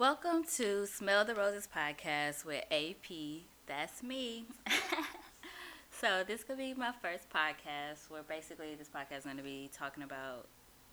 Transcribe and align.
Welcome 0.00 0.44
to 0.56 0.86
Smell 0.86 1.26
the 1.26 1.34
Roses 1.34 1.68
podcast 1.76 2.46
with 2.46 2.64
AP. 2.70 3.42
That's 3.66 4.02
me. 4.02 4.46
so, 5.90 6.24
this 6.26 6.42
could 6.42 6.56
be 6.56 6.72
my 6.72 6.92
first 7.02 7.28
podcast 7.28 8.08
where 8.08 8.22
basically 8.22 8.74
this 8.76 8.88
podcast 8.88 9.18
is 9.18 9.24
going 9.24 9.36
to 9.36 9.42
be 9.42 9.68
talking 9.76 10.02
about 10.02 10.46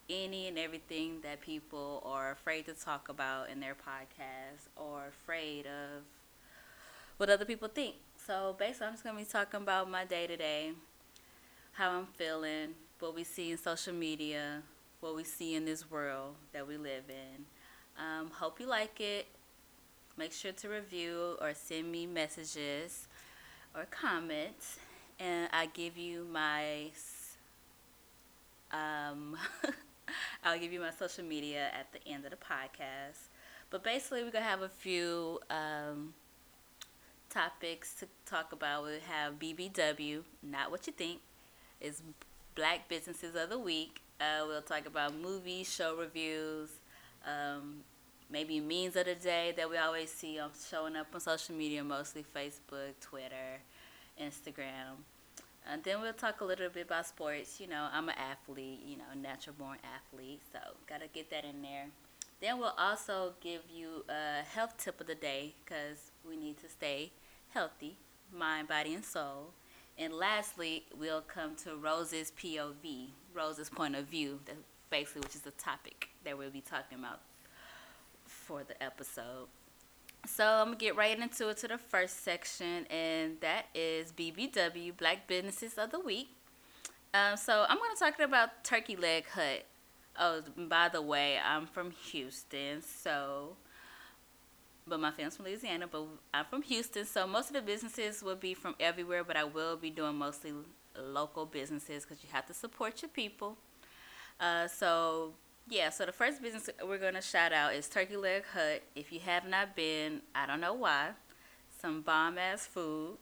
any 0.10 0.50
and 0.50 0.60
everything 0.60 1.22
that 1.24 1.40
people 1.40 2.04
are 2.06 2.32
afraid 2.32 2.66
to 2.66 2.74
talk 2.74 3.08
about 3.08 3.50
in 3.50 3.62
their 3.62 3.76
podcast 3.76 4.68
or 4.76 5.08
afraid 5.08 5.68
of 5.68 6.04
what 7.16 7.30
other 7.30 7.46
people 7.46 7.70
think. 7.70 7.96
So, 8.26 8.58
basically, 8.60 8.88
I'm 8.88 8.94
just 8.96 9.06
going 9.06 9.16
to 9.16 9.24
be 9.24 9.32
talking 9.32 9.62
about 9.62 9.90
my 9.90 10.04
day 10.04 10.28
to 10.28 10.36
day, 10.36 10.72
how 11.72 11.92
I'm 11.92 12.08
feeling, 12.08 12.74
what 13.00 13.16
we 13.16 13.24
see 13.24 13.52
in 13.52 13.58
social 13.58 13.94
media, 13.94 14.64
what 15.00 15.16
we 15.16 15.24
see 15.24 15.56
in 15.56 15.64
this 15.64 15.90
world 15.90 16.36
that 16.52 16.68
we 16.68 16.76
live 16.76 17.06
in 17.08 17.46
um, 17.98 18.30
hope 18.32 18.60
you 18.60 18.68
like 18.68 19.00
it. 19.00 19.28
Make 20.18 20.34
sure 20.34 20.52
to 20.52 20.70
review 20.70 21.38
or 21.42 21.54
send 21.54 21.92
me 21.92 22.06
messages 22.08 23.08
or 23.76 23.86
comments, 23.86 24.80
and 25.20 25.48
I 25.54 25.68
give 25.68 25.98
you 25.98 26.26
my 26.32 26.92
um, 28.72 29.38
I'll 30.44 30.60
give 30.60 30.74
you 30.74 30.80
my 30.80 30.92
social 30.92 31.24
media 31.24 31.70
at 31.74 31.92
the 31.92 32.06
end 32.12 32.26
of 32.26 32.32
the 32.32 32.38
podcast. 32.38 33.30
But 33.70 33.84
basically, 33.84 34.24
we're 34.24 34.32
gonna 34.32 34.46
have 34.46 34.62
a 34.62 34.70
few 34.70 35.40
um, 35.50 36.14
topics 37.30 37.94
to 37.96 38.08
talk 38.26 38.52
about. 38.52 38.86
We 38.86 39.00
have 39.08 39.40
BBW, 39.40 40.24
not 40.42 40.72
what 40.72 40.88
you 40.88 40.94
think, 40.94 41.20
is 41.82 42.02
Black 42.56 42.88
Businesses 42.88 43.36
of 43.36 43.50
the 43.50 43.60
Week. 43.60 44.02
Uh, 44.20 44.46
we'll 44.48 44.62
talk 44.62 44.88
about 44.88 45.16
movies, 45.16 45.72
show 45.72 45.96
reviews, 45.96 46.70
um, 47.28 47.82
maybe 48.30 48.60
memes 48.60 48.96
of 48.96 49.06
the 49.06 49.16
day 49.16 49.54
that 49.56 49.70
we 49.70 49.78
always 49.78 50.12
see 50.12 50.40
on 50.40 50.52
showing 50.70 50.96
up 50.96 51.08
on 51.14 51.20
social 51.20 51.56
media, 51.56 51.84
mostly 51.84 52.24
Facebook, 52.24 52.94
Twitter, 53.02 53.60
Instagram. 54.22 55.04
And 55.70 55.84
then 55.84 56.02
we'll 56.02 56.14
talk 56.14 56.42
a 56.42 56.46
little 56.46 56.70
bit 56.70 56.86
about 56.86 57.06
sports. 57.06 57.60
You 57.60 57.68
know, 57.68 57.88
I'm 57.92 58.08
an 58.10 58.16
athlete, 58.18 58.80
you 58.86 58.98
know, 58.98 59.04
natural 59.22 59.56
born 59.60 59.78
athlete, 59.96 60.42
so 60.52 60.60
gotta 60.88 61.08
get 61.08 61.30
that 61.32 61.44
in 61.44 61.62
there. 61.62 61.88
Then 62.40 62.60
we'll 62.60 62.76
also 62.78 63.34
give 63.42 63.62
you 63.74 64.06
a 64.10 64.44
health 64.44 64.78
tip 64.78 65.02
of 65.02 65.08
the 65.08 65.16
day 65.16 65.56
because 65.64 66.12
we 66.28 66.38
need 66.38 66.58
to 66.60 66.70
stay 66.70 67.12
healthy, 67.50 67.98
mind, 68.32 68.68
body, 68.68 68.94
and 68.94 69.04
soul. 69.04 69.52
And 69.98 70.14
lastly, 70.14 70.86
we'll 70.98 71.22
come 71.22 71.56
to 71.64 71.76
Rose's 71.76 72.32
POV, 72.32 73.08
Rose's 73.34 73.70
point 73.70 73.96
of 73.96 74.06
view, 74.06 74.40
basically, 74.90 75.22
which 75.22 75.36
is 75.36 75.42
the 75.42 75.52
topic 75.52 76.10
that 76.24 76.38
we'll 76.38 76.50
be 76.50 76.62
talking 76.62 77.00
about 77.00 77.22
for 78.26 78.64
the 78.64 78.82
episode. 78.84 79.48
So 80.26 80.46
I'm 80.46 80.68
gonna 80.68 80.78
get 80.78 80.96
right 80.96 81.18
into 81.18 81.50
it 81.50 81.58
to 81.58 81.68
the 81.68 81.78
first 81.78 82.24
section, 82.24 82.86
and 82.88 83.40
that 83.42 83.68
is 83.74 84.12
BBW 84.12 84.98
Black 84.98 85.28
Businesses 85.28 85.78
of 85.78 85.92
the 85.92 86.00
Week. 86.00 86.30
Um, 87.14 87.38
so 87.38 87.66
I'm 87.70 87.78
gonna 87.78 87.96
talk 87.98 88.20
about 88.20 88.64
Turkey 88.64 88.96
Leg 88.96 89.26
Hut. 89.30 89.66
Oh, 90.20 90.42
by 90.58 90.90
the 90.90 91.02
way, 91.02 91.38
I'm 91.44 91.68
from 91.68 91.92
Houston, 91.92 92.82
so 92.82 93.56
but 94.88 95.00
my 95.00 95.12
family's 95.12 95.36
from 95.36 95.46
Louisiana, 95.46 95.88
but 95.88 96.06
I'm 96.34 96.46
from 96.46 96.62
Houston, 96.64 97.06
so 97.06 97.28
most 97.28 97.50
of 97.50 97.54
the 97.54 97.62
businesses 97.62 98.24
will 98.24 98.36
be 98.36 98.54
from 98.54 98.76
everywhere, 98.80 99.24
but 99.24 99.36
I 99.36 99.44
will 99.44 99.76
be 99.76 99.90
doing 99.90 100.16
mostly 100.16 100.54
local 100.98 101.46
businesses 101.46 102.04
because 102.04 102.24
you 102.24 102.30
have 102.32 102.46
to 102.48 102.54
support 102.54 103.02
your 103.02 103.10
people. 103.10 103.58
Uh, 104.40 104.68
so 104.68 105.34
yeah, 105.70 105.90
so 105.90 106.06
the 106.06 106.12
first 106.12 106.42
business 106.42 106.70
we're 106.86 106.98
gonna 106.98 107.22
shout 107.22 107.52
out 107.52 107.74
is 107.74 107.88
Turkey 107.88 108.16
Leg 108.18 108.44
Hut. 108.54 108.84
If 108.96 109.12
you 109.12 109.20
have 109.22 109.48
not 109.48 109.76
been, 109.76 110.22
I 110.34 110.46
don't 110.46 110.62
know 110.62 110.74
why. 110.74 111.10
Some 111.82 112.02
bomb 112.02 112.38
ass 112.38 112.66
food. 112.66 113.18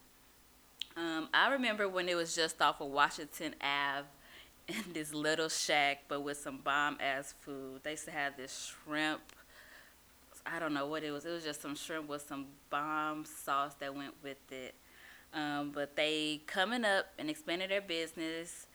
Um, 0.96 1.28
I 1.34 1.52
remember 1.52 1.88
when 1.88 2.08
it 2.08 2.14
was 2.14 2.34
just 2.34 2.60
off 2.62 2.80
of 2.80 2.88
Washington 2.88 3.54
Ave 3.60 4.06
in 4.68 4.92
this 4.92 5.12
little 5.12 5.48
shack, 5.48 6.04
but 6.08 6.22
with 6.22 6.38
some 6.38 6.58
bomb 6.58 6.98
ass 7.00 7.34
food. 7.40 7.80
They 7.82 7.92
used 7.92 8.06
to 8.06 8.10
have 8.12 8.36
this 8.36 8.72
shrimp. 8.84 9.20
I 10.44 10.58
don't 10.58 10.72
know 10.72 10.86
what 10.86 11.02
it 11.02 11.10
was. 11.10 11.24
It 11.26 11.30
was 11.30 11.44
just 11.44 11.60
some 11.60 11.74
shrimp 11.74 12.08
with 12.08 12.22
some 12.22 12.46
bomb 12.70 13.24
sauce 13.24 13.74
that 13.80 13.94
went 13.94 14.14
with 14.22 14.52
it. 14.52 14.74
Um, 15.34 15.72
but 15.74 15.96
they 15.96 16.40
coming 16.46 16.84
up 16.84 17.06
and 17.18 17.28
expanding 17.28 17.68
their 17.68 17.80
business. 17.80 18.66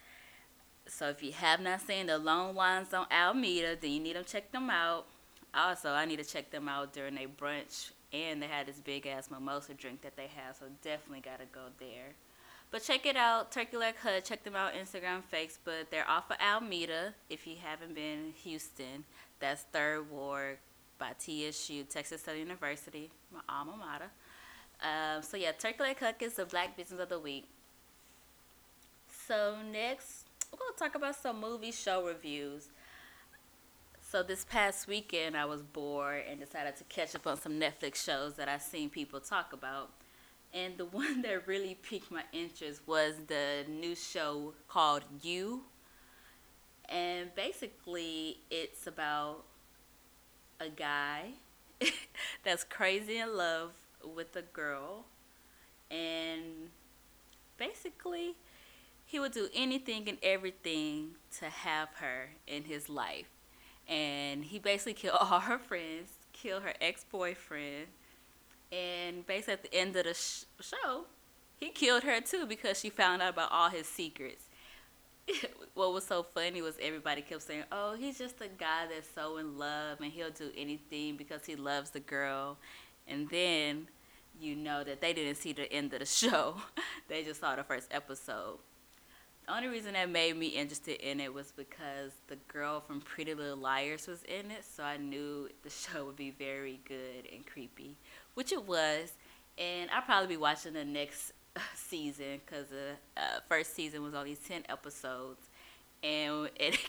So 0.91 1.07
if 1.07 1.23
you 1.23 1.31
have 1.31 1.61
not 1.61 1.81
seen 1.81 2.07
the 2.07 2.17
long 2.17 2.53
lines 2.53 2.93
on 2.93 3.05
Almeda, 3.09 3.77
then 3.79 3.91
you 3.91 3.99
need 4.01 4.13
to 4.13 4.23
check 4.23 4.51
them 4.51 4.69
out. 4.69 5.05
Also, 5.53 5.91
I 5.91 6.03
need 6.03 6.17
to 6.17 6.25
check 6.25 6.51
them 6.51 6.67
out 6.67 6.91
during 6.91 7.17
a 7.17 7.27
brunch, 7.27 7.91
and 8.11 8.41
they 8.41 8.47
had 8.47 8.67
this 8.67 8.81
big 8.81 9.07
ass 9.07 9.31
mimosa 9.31 9.73
drink 9.73 10.01
that 10.01 10.17
they 10.17 10.27
have, 10.35 10.57
so 10.57 10.65
definitely 10.83 11.21
gotta 11.21 11.45
go 11.51 11.61
there. 11.79 12.13
But 12.71 12.83
check 12.83 13.05
it 13.05 13.15
out, 13.15 13.53
Turkey 13.53 13.77
Leg 13.77 13.95
Hut. 14.03 14.25
Check 14.25 14.43
them 14.43 14.55
out 14.55 14.73
Instagram, 14.73 15.21
Facebook. 15.31 15.89
They're 15.89 16.07
off 16.09 16.29
of 16.29 16.37
Almeda. 16.41 17.13
If 17.29 17.47
you 17.47 17.55
haven't 17.61 17.95
been 17.95 18.33
Houston, 18.43 19.05
that's 19.39 19.63
Third 19.73 20.11
Ward 20.11 20.57
by 20.99 21.13
TSU, 21.17 21.83
Texas 21.85 22.21
Southern 22.21 22.41
University, 22.41 23.09
my 23.33 23.39
alma 23.47 23.77
mater. 23.77 24.11
Um, 24.81 25.23
so 25.23 25.37
yeah, 25.37 25.53
Turkey 25.53 25.83
Leg 25.83 25.99
Hut 25.99 26.17
is 26.19 26.33
the 26.33 26.45
Black 26.45 26.75
Business 26.75 26.99
of 26.99 27.09
the 27.09 27.19
Week. 27.19 27.47
So 29.27 29.55
next 29.71 30.20
we're 30.51 30.59
going 30.59 30.73
to 30.73 30.79
talk 30.79 30.95
about 30.95 31.15
some 31.15 31.39
movie 31.39 31.71
show 31.71 32.05
reviews. 32.05 32.69
So 34.01 34.23
this 34.23 34.43
past 34.43 34.87
weekend, 34.87 35.37
I 35.37 35.45
was 35.45 35.61
bored 35.61 36.23
and 36.29 36.39
decided 36.39 36.75
to 36.77 36.83
catch 36.85 37.15
up 37.15 37.25
on 37.25 37.39
some 37.39 37.53
Netflix 37.53 37.95
shows 38.03 38.35
that 38.35 38.49
I've 38.49 38.61
seen 38.61 38.89
people 38.89 39.21
talk 39.21 39.53
about. 39.53 39.91
And 40.53 40.77
the 40.77 40.85
one 41.01 41.21
that 41.21 41.47
really 41.47 41.75
piqued 41.81 42.11
my 42.11 42.23
interest 42.33 42.81
was 42.85 43.15
the 43.27 43.65
new 43.69 43.95
show 43.95 44.53
called 44.67 45.03
You. 45.21 45.61
And 46.89 47.33
basically, 47.35 48.39
it's 48.49 48.85
about 48.85 49.45
a 50.59 50.67
guy 50.67 51.29
that's 52.43 52.65
crazy 52.65 53.17
in 53.17 53.37
love 53.37 53.71
with 54.03 54.35
a 54.35 54.41
girl. 54.41 55.05
And 55.89 56.69
basically, 57.57 58.35
he 59.11 59.19
would 59.19 59.33
do 59.33 59.49
anything 59.53 60.07
and 60.07 60.17
everything 60.23 61.09
to 61.37 61.45
have 61.49 61.89
her 61.95 62.29
in 62.47 62.63
his 62.63 62.87
life. 62.87 63.27
And 63.85 64.45
he 64.45 64.57
basically 64.57 64.93
killed 65.01 65.17
all 65.19 65.41
her 65.41 65.59
friends, 65.59 66.11
killed 66.31 66.63
her 66.63 66.73
ex 66.79 67.03
boyfriend, 67.03 67.87
and 68.71 69.27
basically 69.27 69.53
at 69.53 69.63
the 69.63 69.75
end 69.75 69.97
of 69.97 70.05
the 70.05 70.13
sh- 70.13 70.45
show, 70.61 71.07
he 71.57 71.71
killed 71.71 72.03
her 72.03 72.21
too 72.21 72.45
because 72.45 72.79
she 72.79 72.89
found 72.89 73.21
out 73.21 73.33
about 73.33 73.51
all 73.51 73.69
his 73.69 73.85
secrets. 73.85 74.45
what 75.73 75.93
was 75.93 76.05
so 76.05 76.23
funny 76.23 76.61
was 76.61 76.77
everybody 76.81 77.21
kept 77.21 77.41
saying, 77.41 77.65
"Oh, 77.69 77.95
he's 77.95 78.17
just 78.17 78.39
a 78.39 78.47
guy 78.47 78.87
that's 78.89 79.09
so 79.13 79.37
in 79.37 79.57
love 79.57 79.99
and 79.99 80.09
he'll 80.11 80.31
do 80.31 80.51
anything 80.55 81.17
because 81.17 81.45
he 81.45 81.57
loves 81.57 81.89
the 81.89 81.99
girl." 81.99 82.57
And 83.05 83.29
then 83.29 83.87
you 84.39 84.55
know 84.55 84.85
that 84.85 85.01
they 85.01 85.11
didn't 85.11 85.35
see 85.35 85.51
the 85.51 85.71
end 85.71 85.91
of 85.91 85.99
the 85.99 86.05
show. 86.29 86.61
they 87.09 87.23
just 87.25 87.41
saw 87.41 87.57
the 87.57 87.63
first 87.65 87.89
episode. 87.91 88.59
Only 89.53 89.67
reason 89.67 89.93
that 89.93 90.09
made 90.09 90.37
me 90.37 90.47
interested 90.47 91.01
in 91.01 91.19
it 91.19 91.33
was 91.33 91.51
because 91.51 92.13
the 92.27 92.37
girl 92.47 92.79
from 92.79 93.01
Pretty 93.01 93.33
Little 93.33 93.57
Liars 93.57 94.07
was 94.07 94.23
in 94.23 94.49
it, 94.49 94.63
so 94.63 94.81
I 94.81 94.95
knew 94.95 95.49
the 95.63 95.69
show 95.69 96.05
would 96.05 96.15
be 96.15 96.31
very 96.31 96.79
good 96.85 97.27
and 97.33 97.45
creepy, 97.45 97.97
which 98.35 98.53
it 98.53 98.65
was. 98.65 99.11
And 99.57 99.89
I'll 99.91 100.03
probably 100.03 100.29
be 100.29 100.37
watching 100.37 100.71
the 100.71 100.85
next 100.85 101.33
season 101.75 102.39
because 102.45 102.67
the 102.69 102.91
uh, 103.17 103.39
first 103.49 103.75
season 103.75 104.03
was 104.03 104.13
only 104.13 104.35
10 104.35 104.63
episodes. 104.69 105.49
And 106.01 106.49
it, 106.55 106.79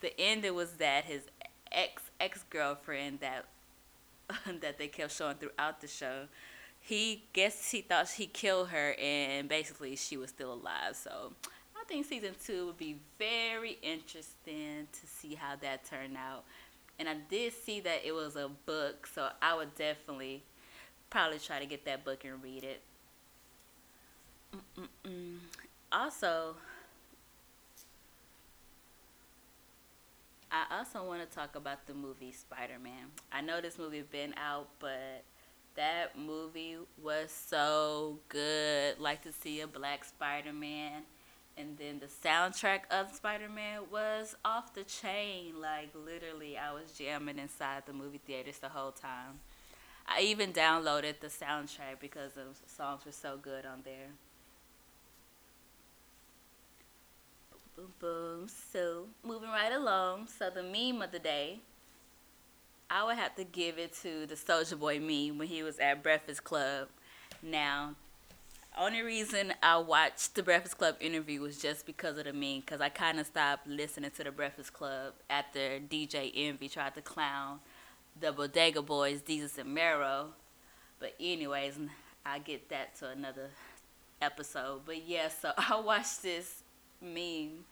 the 0.00 0.18
ending 0.20 0.54
was 0.54 0.74
that 0.74 1.06
his 1.06 1.22
ex 1.72 2.02
ex 2.20 2.44
girlfriend 2.50 3.18
that 3.20 3.46
that 4.60 4.78
they 4.78 4.86
kept 4.86 5.12
showing 5.12 5.36
throughout 5.36 5.80
the 5.80 5.88
show 5.88 6.26
he 6.80 7.24
guess 7.32 7.70
he 7.70 7.82
thought 7.82 8.08
he 8.10 8.26
killed 8.26 8.68
her 8.68 8.94
and 9.00 9.48
basically 9.48 9.94
she 9.94 10.16
was 10.16 10.30
still 10.30 10.52
alive 10.52 10.96
so 10.96 11.32
think 11.90 12.06
season 12.06 12.34
two 12.46 12.66
would 12.66 12.78
be 12.78 12.98
very 13.18 13.76
interesting 13.82 14.86
to 14.92 15.06
see 15.06 15.34
how 15.34 15.56
that 15.56 15.84
turned 15.84 16.16
out. 16.16 16.44
And 17.00 17.08
I 17.08 17.16
did 17.28 17.52
see 17.52 17.80
that 17.80 18.02
it 18.04 18.12
was 18.12 18.36
a 18.36 18.48
book, 18.64 19.08
so 19.12 19.28
I 19.42 19.56
would 19.56 19.74
definitely 19.74 20.44
probably 21.10 21.40
try 21.40 21.58
to 21.58 21.66
get 21.66 21.84
that 21.86 22.04
book 22.04 22.24
and 22.24 22.40
read 22.42 22.62
it. 22.62 22.80
Mm-mm-mm. 24.54 25.38
Also, 25.90 26.54
I 30.52 30.78
also 30.78 31.04
want 31.04 31.28
to 31.28 31.36
talk 31.36 31.56
about 31.56 31.88
the 31.88 31.94
movie 31.94 32.30
Spider 32.30 32.78
Man. 32.80 33.06
I 33.32 33.40
know 33.40 33.60
this 33.60 33.78
movie 33.78 34.02
been 34.02 34.32
out, 34.36 34.68
but 34.78 35.24
that 35.74 36.16
movie 36.16 36.76
was 37.02 37.32
so 37.32 38.20
good. 38.28 39.00
Like 39.00 39.22
to 39.22 39.32
see 39.32 39.60
a 39.60 39.66
black 39.66 40.04
Spider 40.04 40.52
Man 40.52 41.02
And 41.56 41.76
then 41.76 42.00
the 42.00 42.06
soundtrack 42.06 42.80
of 42.90 43.14
Spider 43.14 43.48
Man 43.48 43.82
was 43.92 44.34
off 44.44 44.72
the 44.72 44.84
chain. 44.84 45.60
Like, 45.60 45.90
literally, 45.94 46.56
I 46.56 46.72
was 46.72 46.92
jamming 46.92 47.38
inside 47.38 47.82
the 47.86 47.92
movie 47.92 48.20
theaters 48.26 48.58
the 48.58 48.68
whole 48.68 48.92
time. 48.92 49.40
I 50.08 50.22
even 50.22 50.52
downloaded 50.52 51.20
the 51.20 51.28
soundtrack 51.28 52.00
because 52.00 52.32
the 52.32 52.46
songs 52.66 53.04
were 53.04 53.12
so 53.12 53.38
good 53.40 53.66
on 53.66 53.82
there. 53.84 54.08
Boom, 57.76 57.92
boom. 57.98 58.48
So, 58.48 59.06
moving 59.22 59.50
right 59.50 59.72
along. 59.72 60.28
So, 60.28 60.50
the 60.50 60.62
meme 60.62 61.02
of 61.02 61.12
the 61.12 61.18
day, 61.18 61.60
I 62.90 63.04
would 63.04 63.16
have 63.16 63.36
to 63.36 63.44
give 63.44 63.78
it 63.78 63.94
to 64.02 64.26
the 64.26 64.34
Soulja 64.34 64.78
Boy 64.78 64.98
meme 64.98 65.38
when 65.38 65.48
he 65.48 65.62
was 65.62 65.78
at 65.78 66.02
Breakfast 66.02 66.42
Club. 66.42 66.88
Now, 67.42 67.94
only 68.78 69.02
reason 69.02 69.52
I 69.62 69.78
watched 69.78 70.34
the 70.34 70.42
Breakfast 70.42 70.78
Club 70.78 70.96
interview 71.00 71.40
was 71.40 71.58
just 71.58 71.86
because 71.86 72.18
of 72.18 72.24
the 72.24 72.32
meme, 72.32 72.60
because 72.60 72.80
I 72.80 72.88
kind 72.88 73.18
of 73.18 73.26
stopped 73.26 73.66
listening 73.66 74.10
to 74.12 74.24
the 74.24 74.30
Breakfast 74.30 74.72
Club 74.72 75.14
after 75.28 75.80
DJ 75.80 76.30
Envy 76.34 76.68
tried 76.68 76.94
to 76.94 77.02
clown 77.02 77.60
the 78.18 78.32
Bodega 78.32 78.82
Boys, 78.82 79.22
Desus 79.22 79.58
and 79.58 79.74
Mero. 79.74 80.28
But 80.98 81.14
anyways, 81.18 81.78
I 82.24 82.38
get 82.38 82.68
that 82.68 82.96
to 82.96 83.08
another 83.08 83.50
episode. 84.22 84.82
But 84.86 85.06
yeah, 85.06 85.28
so 85.28 85.52
I 85.58 85.80
watched 85.80 86.22
this 86.22 86.62
meme, 87.00 87.64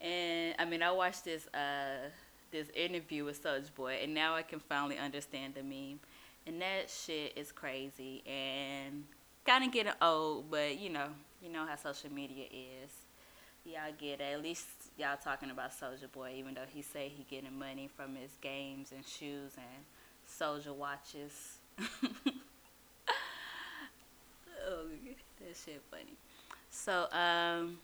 and 0.00 0.54
I 0.58 0.64
mean 0.64 0.82
I 0.82 0.90
watched 0.90 1.24
this 1.24 1.46
uh 1.54 2.08
this 2.50 2.68
interview 2.74 3.24
with 3.24 3.42
Soulja 3.42 3.74
Boy, 3.74 4.00
and 4.02 4.12
now 4.12 4.34
I 4.34 4.42
can 4.42 4.60
finally 4.60 4.98
understand 4.98 5.54
the 5.54 5.62
meme. 5.62 6.00
And 6.46 6.60
that 6.60 6.90
shit 6.90 7.32
is 7.36 7.52
crazy 7.52 8.22
and 8.26 9.04
kind 9.44 9.64
of 9.64 9.72
getting 9.72 9.92
old, 10.00 10.50
but 10.50 10.78
you 10.78 10.90
know, 10.90 11.08
you 11.42 11.50
know 11.50 11.66
how 11.66 11.76
social 11.76 12.12
media 12.12 12.44
is. 12.52 12.90
Y'all 13.64 13.92
get 13.98 14.20
it. 14.20 14.34
At 14.34 14.42
least 14.42 14.66
y'all 14.98 15.16
talking 15.22 15.50
about 15.50 15.70
Soulja 15.70 16.10
Boy, 16.10 16.34
even 16.36 16.54
though 16.54 16.66
he 16.68 16.82
say 16.82 17.12
he 17.14 17.24
getting 17.30 17.56
money 17.56 17.88
from 17.94 18.16
his 18.16 18.32
games 18.40 18.92
and 18.92 19.06
shoes 19.06 19.52
and 19.56 19.84
Soulja 20.28 20.74
watches. 20.74 21.58
oh, 24.68 24.86
that 25.40 25.56
shit 25.64 25.82
funny. 25.90 26.16
So, 26.70 27.06
um, 27.12 27.78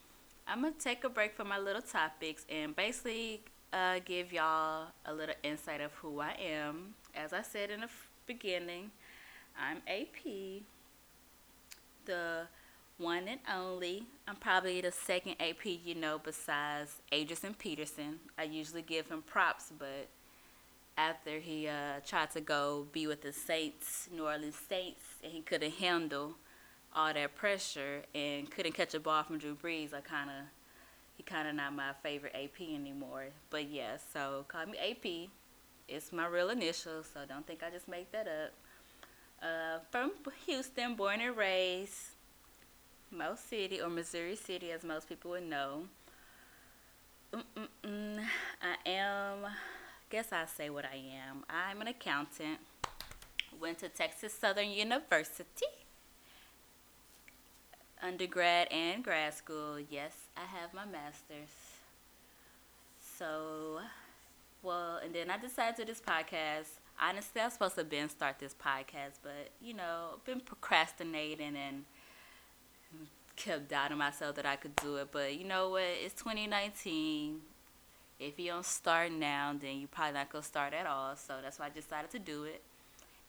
I'm 0.47 0.63
gonna 0.63 0.73
take 0.79 1.05
a 1.05 1.09
break 1.09 1.37
from 1.37 1.49
my 1.49 1.59
little 1.59 1.83
topics 1.83 2.47
and 2.51 2.75
basically 2.75 3.43
uh, 3.73 4.01
give 4.05 4.33
y'all 4.33 4.89
a 5.05 5.13
little 5.13 5.35
insight 5.43 5.81
of 5.81 5.93
who 5.95 6.21
I 6.21 6.35
am. 6.41 6.95
As 7.15 7.33
I 7.33 7.43
said 7.43 7.71
in 7.71 7.83
the 7.83 7.89
beginning, 8.27 8.91
I'm 9.59 9.83
AP, 9.87 10.63
the 12.09 12.49
one 12.97 13.29
and 13.29 13.41
only. 13.55 14.07
I'm 14.27 14.37
probably 14.37 14.81
the 14.81 14.91
second 14.91 15.37
AP 15.39 15.65
you 15.65 15.95
know 15.95 16.19
besides 16.19 17.01
Adrian 17.13 17.55
Peterson. 17.55 18.19
I 18.37 18.45
usually 18.45 18.83
give 18.83 19.09
him 19.09 19.23
props, 19.23 19.73
but 19.79 20.09
after 20.97 21.39
he 21.39 21.69
uh, 21.69 22.01
tried 22.05 22.31
to 22.33 22.41
go 22.41 22.87
be 22.91 23.07
with 23.07 23.23
the 23.23 23.33
Saints, 23.33 24.09
New 24.13 24.27
Orleans 24.27 24.57
Saints, 24.69 25.03
and 25.23 25.33
he 25.33 25.43
couldn't 25.43 25.75
handle 25.75 26.35
all 26.97 27.13
that 27.13 27.37
pressure 27.37 28.03
and 28.15 28.51
couldn't 28.51 28.73
catch 28.73 28.95
a 28.95 29.01
ball 29.01 29.23
from 29.23 29.39
Drew 29.39 29.55
Brees, 29.55 29.95
I 29.95 30.01
kind 30.01 30.31
of 30.31 30.47
he 31.17 31.23
kind 31.23 31.47
of 31.47 31.55
not 31.55 31.75
my 31.75 31.93
favorite 32.03 32.35
AP 32.35 32.61
anymore. 32.61 33.27
But 33.51 33.69
yeah, 33.69 33.99
so 34.13 34.47
call 34.49 34.67
me 34.67 34.79
AP. 34.79 35.31
It's 35.89 36.13
my 36.13 36.27
real 36.27 36.51
initials, 36.51 37.11
so 37.13 37.21
don't 37.29 37.47
think 37.47 37.63
I 37.63 37.71
just 37.71 37.87
make 37.87 38.11
that 38.13 38.27
up. 38.27 38.53
Uh, 39.43 39.79
from 39.91 40.11
Houston, 40.47 40.95
born 40.95 41.21
and 41.21 41.37
raised. 41.37 41.95
Mo 43.11 43.37
City 43.37 43.81
or 43.81 43.89
Missouri 43.89 44.37
City, 44.37 44.71
as 44.71 44.85
most 44.85 45.09
people 45.09 45.31
would 45.31 45.49
know. 45.49 45.85
Mm-mm-mm. 47.33 48.25
I 48.61 48.89
am, 48.89 49.47
guess 50.11 50.33
I 50.33 50.45
say 50.47 50.71
what 50.71 50.85
I 50.85 50.97
am. 50.97 51.45
I'm 51.49 51.81
an 51.81 51.89
accountant. 51.89 52.59
Went 53.61 53.79
to 53.79 53.89
Texas 53.89 54.35
Southern 54.35 54.71
University. 54.71 55.67
Undergrad 58.03 58.69
and 58.71 59.03
grad 59.03 59.35
school. 59.35 59.79
Yes, 59.81 60.13
I 60.37 60.45
have 60.45 60.75
my 60.75 60.85
master's. 60.85 61.49
So, 63.17 63.81
well, 64.63 65.01
and 65.03 65.15
then 65.15 65.31
I 65.31 65.39
decided 65.39 65.77
to 65.77 65.85
this 65.85 66.01
podcast. 66.01 66.69
Honestly, 67.01 67.41
I 67.41 67.45
was 67.45 67.53
supposed 67.53 67.77
to 67.77 67.85
been 67.85 68.09
start 68.09 68.39
this 68.39 68.55
podcast, 68.55 69.19
but 69.23 69.51
you 69.63 69.75
know, 69.75 70.19
been 70.25 70.41
procrastinating 70.41 71.57
and 71.57 71.85
kept 73.37 73.69
doubting 73.69 73.99
myself 73.99 74.35
that 74.37 74.47
I 74.47 74.57
could 74.57 74.75
do 74.77 74.97
it. 74.97 75.09
But 75.13 75.39
you 75.39 75.45
know 75.45 75.71
what? 75.71 75.83
It's 75.83 76.15
2019. 76.15 77.41
If 78.19 78.39
you 78.39 78.51
don't 78.51 78.67
start 78.67 79.13
now, 79.13 79.55
then 79.59 79.79
you 79.79 79.87
probably 79.87 80.15
not 80.15 80.31
gonna 80.31 80.43
start 80.43 80.75
at 80.75 80.87
all. 80.87 81.15
So 81.15 81.35
that's 81.43 81.59
why 81.59 81.67
I 81.67 81.71
decided 81.71 82.11
to 82.11 82.19
do 82.19 82.45
it. 82.45 82.63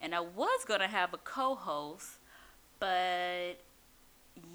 And 0.02 0.16
I 0.16 0.20
was 0.22 0.66
gonna 0.68 0.88
have 0.88 1.14
a 1.14 1.18
co-host, 1.18 2.18
but 2.80 3.60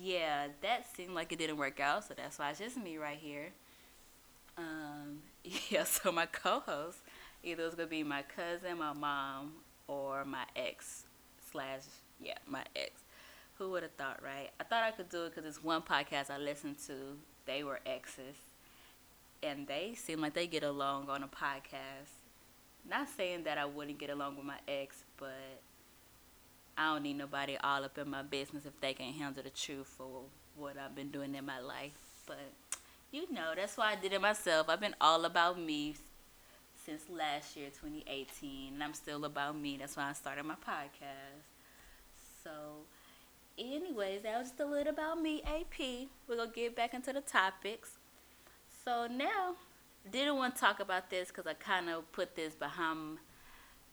yeah, 0.00 0.49
that 0.62 0.93
seemed 0.97 1.15
like 1.15 1.32
it 1.32 1.38
didn't 1.38 1.56
work 1.56 1.79
out. 1.79 2.05
So 2.09 2.15
that's 2.15 2.38
why 2.38 2.50
it's 2.50 2.59
just 2.59 2.77
me 2.77 2.97
right 2.97 3.19
here. 3.19 3.50
Um, 4.59 5.20
yeah. 5.70 5.85
So 5.85 6.12
my 6.12 6.26
co-host 6.26 6.99
either 7.43 7.64
was 7.64 7.75
gonna 7.75 7.88
be 7.88 8.02
my 8.02 8.23
cousin, 8.23 8.79
my 8.79 8.93
mom, 8.93 9.52
or 9.87 10.25
my 10.25 10.44
ex 10.56 11.05
slash 11.52 11.82
yeah 12.20 12.38
my 12.46 12.64
ex. 12.75 12.93
Who 13.58 13.70
would 13.70 13.82
have 13.82 13.93
thought, 13.93 14.20
right? 14.23 14.50
I 14.58 14.64
thought 14.64 14.82
I 14.82 14.91
could 14.91 15.08
do 15.08 15.25
it 15.25 15.35
because 15.35 15.49
it's 15.49 15.62
one 15.62 15.82
podcast 15.82 16.31
I 16.31 16.38
listened 16.38 16.76
to. 16.87 16.94
They 17.46 17.62
were 17.62 17.81
exes, 17.87 18.37
and 19.43 19.67
they 19.67 19.94
seem 19.94 20.20
like 20.20 20.35
they 20.35 20.46
get 20.46 20.62
along 20.62 21.08
on 21.08 21.23
a 21.23 21.29
podcast. 21.29 22.23
Not 22.88 23.08
saying 23.08 23.44
that 23.44 23.58
I 23.58 23.64
wouldn't 23.64 23.99
get 23.99 24.11
along 24.11 24.37
with 24.37 24.44
my 24.44 24.58
ex, 24.69 25.05
but 25.17 25.61
I 26.76 26.93
don't 26.93 27.02
need 27.02 27.19
nobody 27.19 27.56
all 27.62 27.85
up 27.85 27.99
in 27.99 28.11
my 28.11 28.23
business 28.23 28.67
if 28.67 28.79
they 28.81 28.94
can't 28.94 29.14
handle 29.14 29.43
the 29.43 29.50
truth 29.50 29.87
for 29.87 30.23
what 30.56 30.76
I've 30.79 30.94
been 30.94 31.11
doing 31.11 31.35
in 31.35 31.46
my 31.46 31.61
life. 31.61 31.93
But 32.26 32.52
you 33.14 33.32
know, 33.32 33.52
that's 33.55 33.76
why 33.76 33.93
I 33.93 33.94
did 33.94 34.12
it 34.12 34.20
myself. 34.20 34.69
I've 34.69 34.81
been 34.81 34.96
all 35.00 35.25
about 35.25 35.56
me 35.56 35.94
since 36.84 37.02
last 37.08 37.56
year, 37.56 37.69
2018, 37.69 38.75
and 38.75 38.82
I'm 38.82 38.93
still 38.93 39.25
about 39.25 39.56
me. 39.56 39.76
That's 39.76 39.96
why 39.96 40.11
I 40.11 40.12
started 40.14 40.44
my 40.44 40.56
podcast. 40.56 41.46
So 42.43 42.50
anyways, 43.56 44.22
that 44.22 44.37
was 44.37 44.49
just 44.49 44.58
a 44.58 44.66
little 44.66 44.93
about 44.93 45.22
me, 45.22 45.43
AP. 45.43 46.08
We're 46.26 46.38
gonna 46.38 46.50
get 46.52 46.75
back 46.75 46.93
into 46.93 47.12
the 47.12 47.20
topics. 47.20 47.99
So 48.84 49.06
now, 49.06 49.55
didn't 50.10 50.34
want 50.34 50.56
to 50.56 50.60
talk 50.60 50.81
about 50.81 51.08
this 51.08 51.28
because 51.28 51.46
I 51.46 51.55
kind 51.55 51.88
of 51.88 52.10
put 52.10 52.34
this 52.34 52.56
behind, 52.56 53.19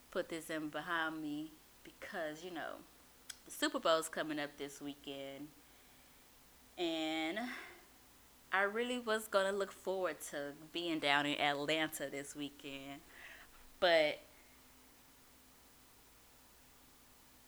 put 0.10 0.30
this 0.30 0.50
in 0.50 0.70
behind 0.70 1.22
me 1.22 1.52
because 1.84 2.44
you 2.44 2.52
know, 2.52 2.82
the 3.46 3.52
Super 3.52 3.80
Bowl's 3.80 4.10
coming 4.10 4.40
up 4.40 4.58
this 4.58 4.82
weekend, 4.82 5.50
and 6.76 7.38
I 8.54 8.64
really 8.64 9.00
was 9.00 9.28
gonna 9.28 9.54
look 9.54 9.72
forward 9.72 10.18
to 10.32 10.52
being 10.74 11.00
down 11.00 11.26
in 11.26 11.40
Atlanta 11.40 12.10
this 12.10 12.36
weekend, 12.36 13.00
but 13.80 14.20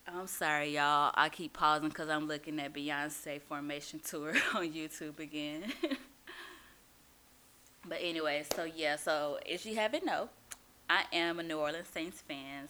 I'm 0.08 0.28
sorry, 0.28 0.76
y'all. 0.76 1.12
I 1.16 1.30
keep 1.30 1.54
pausing 1.54 1.90
because 1.90 2.10
I'm 2.10 2.28
looking 2.28 2.60
at 2.60 2.74
Beyonce 2.74 3.42
Formation 3.42 4.00
Tour 4.04 4.34
on 4.56 4.72
YouTube 4.72 5.20
again. 5.20 5.64
but 7.86 7.98
anyway, 8.02 8.46
so 8.56 8.64
yeah, 8.64 8.96
so 8.96 9.40
if 9.46 9.66
you 9.66 9.76
haven't 9.76 10.06
know, 10.06 10.30
I 10.90 11.04
am 11.12 11.40
a 11.40 11.44
New 11.44 11.58
Orleans 11.58 11.88
Saints 11.88 12.22
fan, 12.22 12.70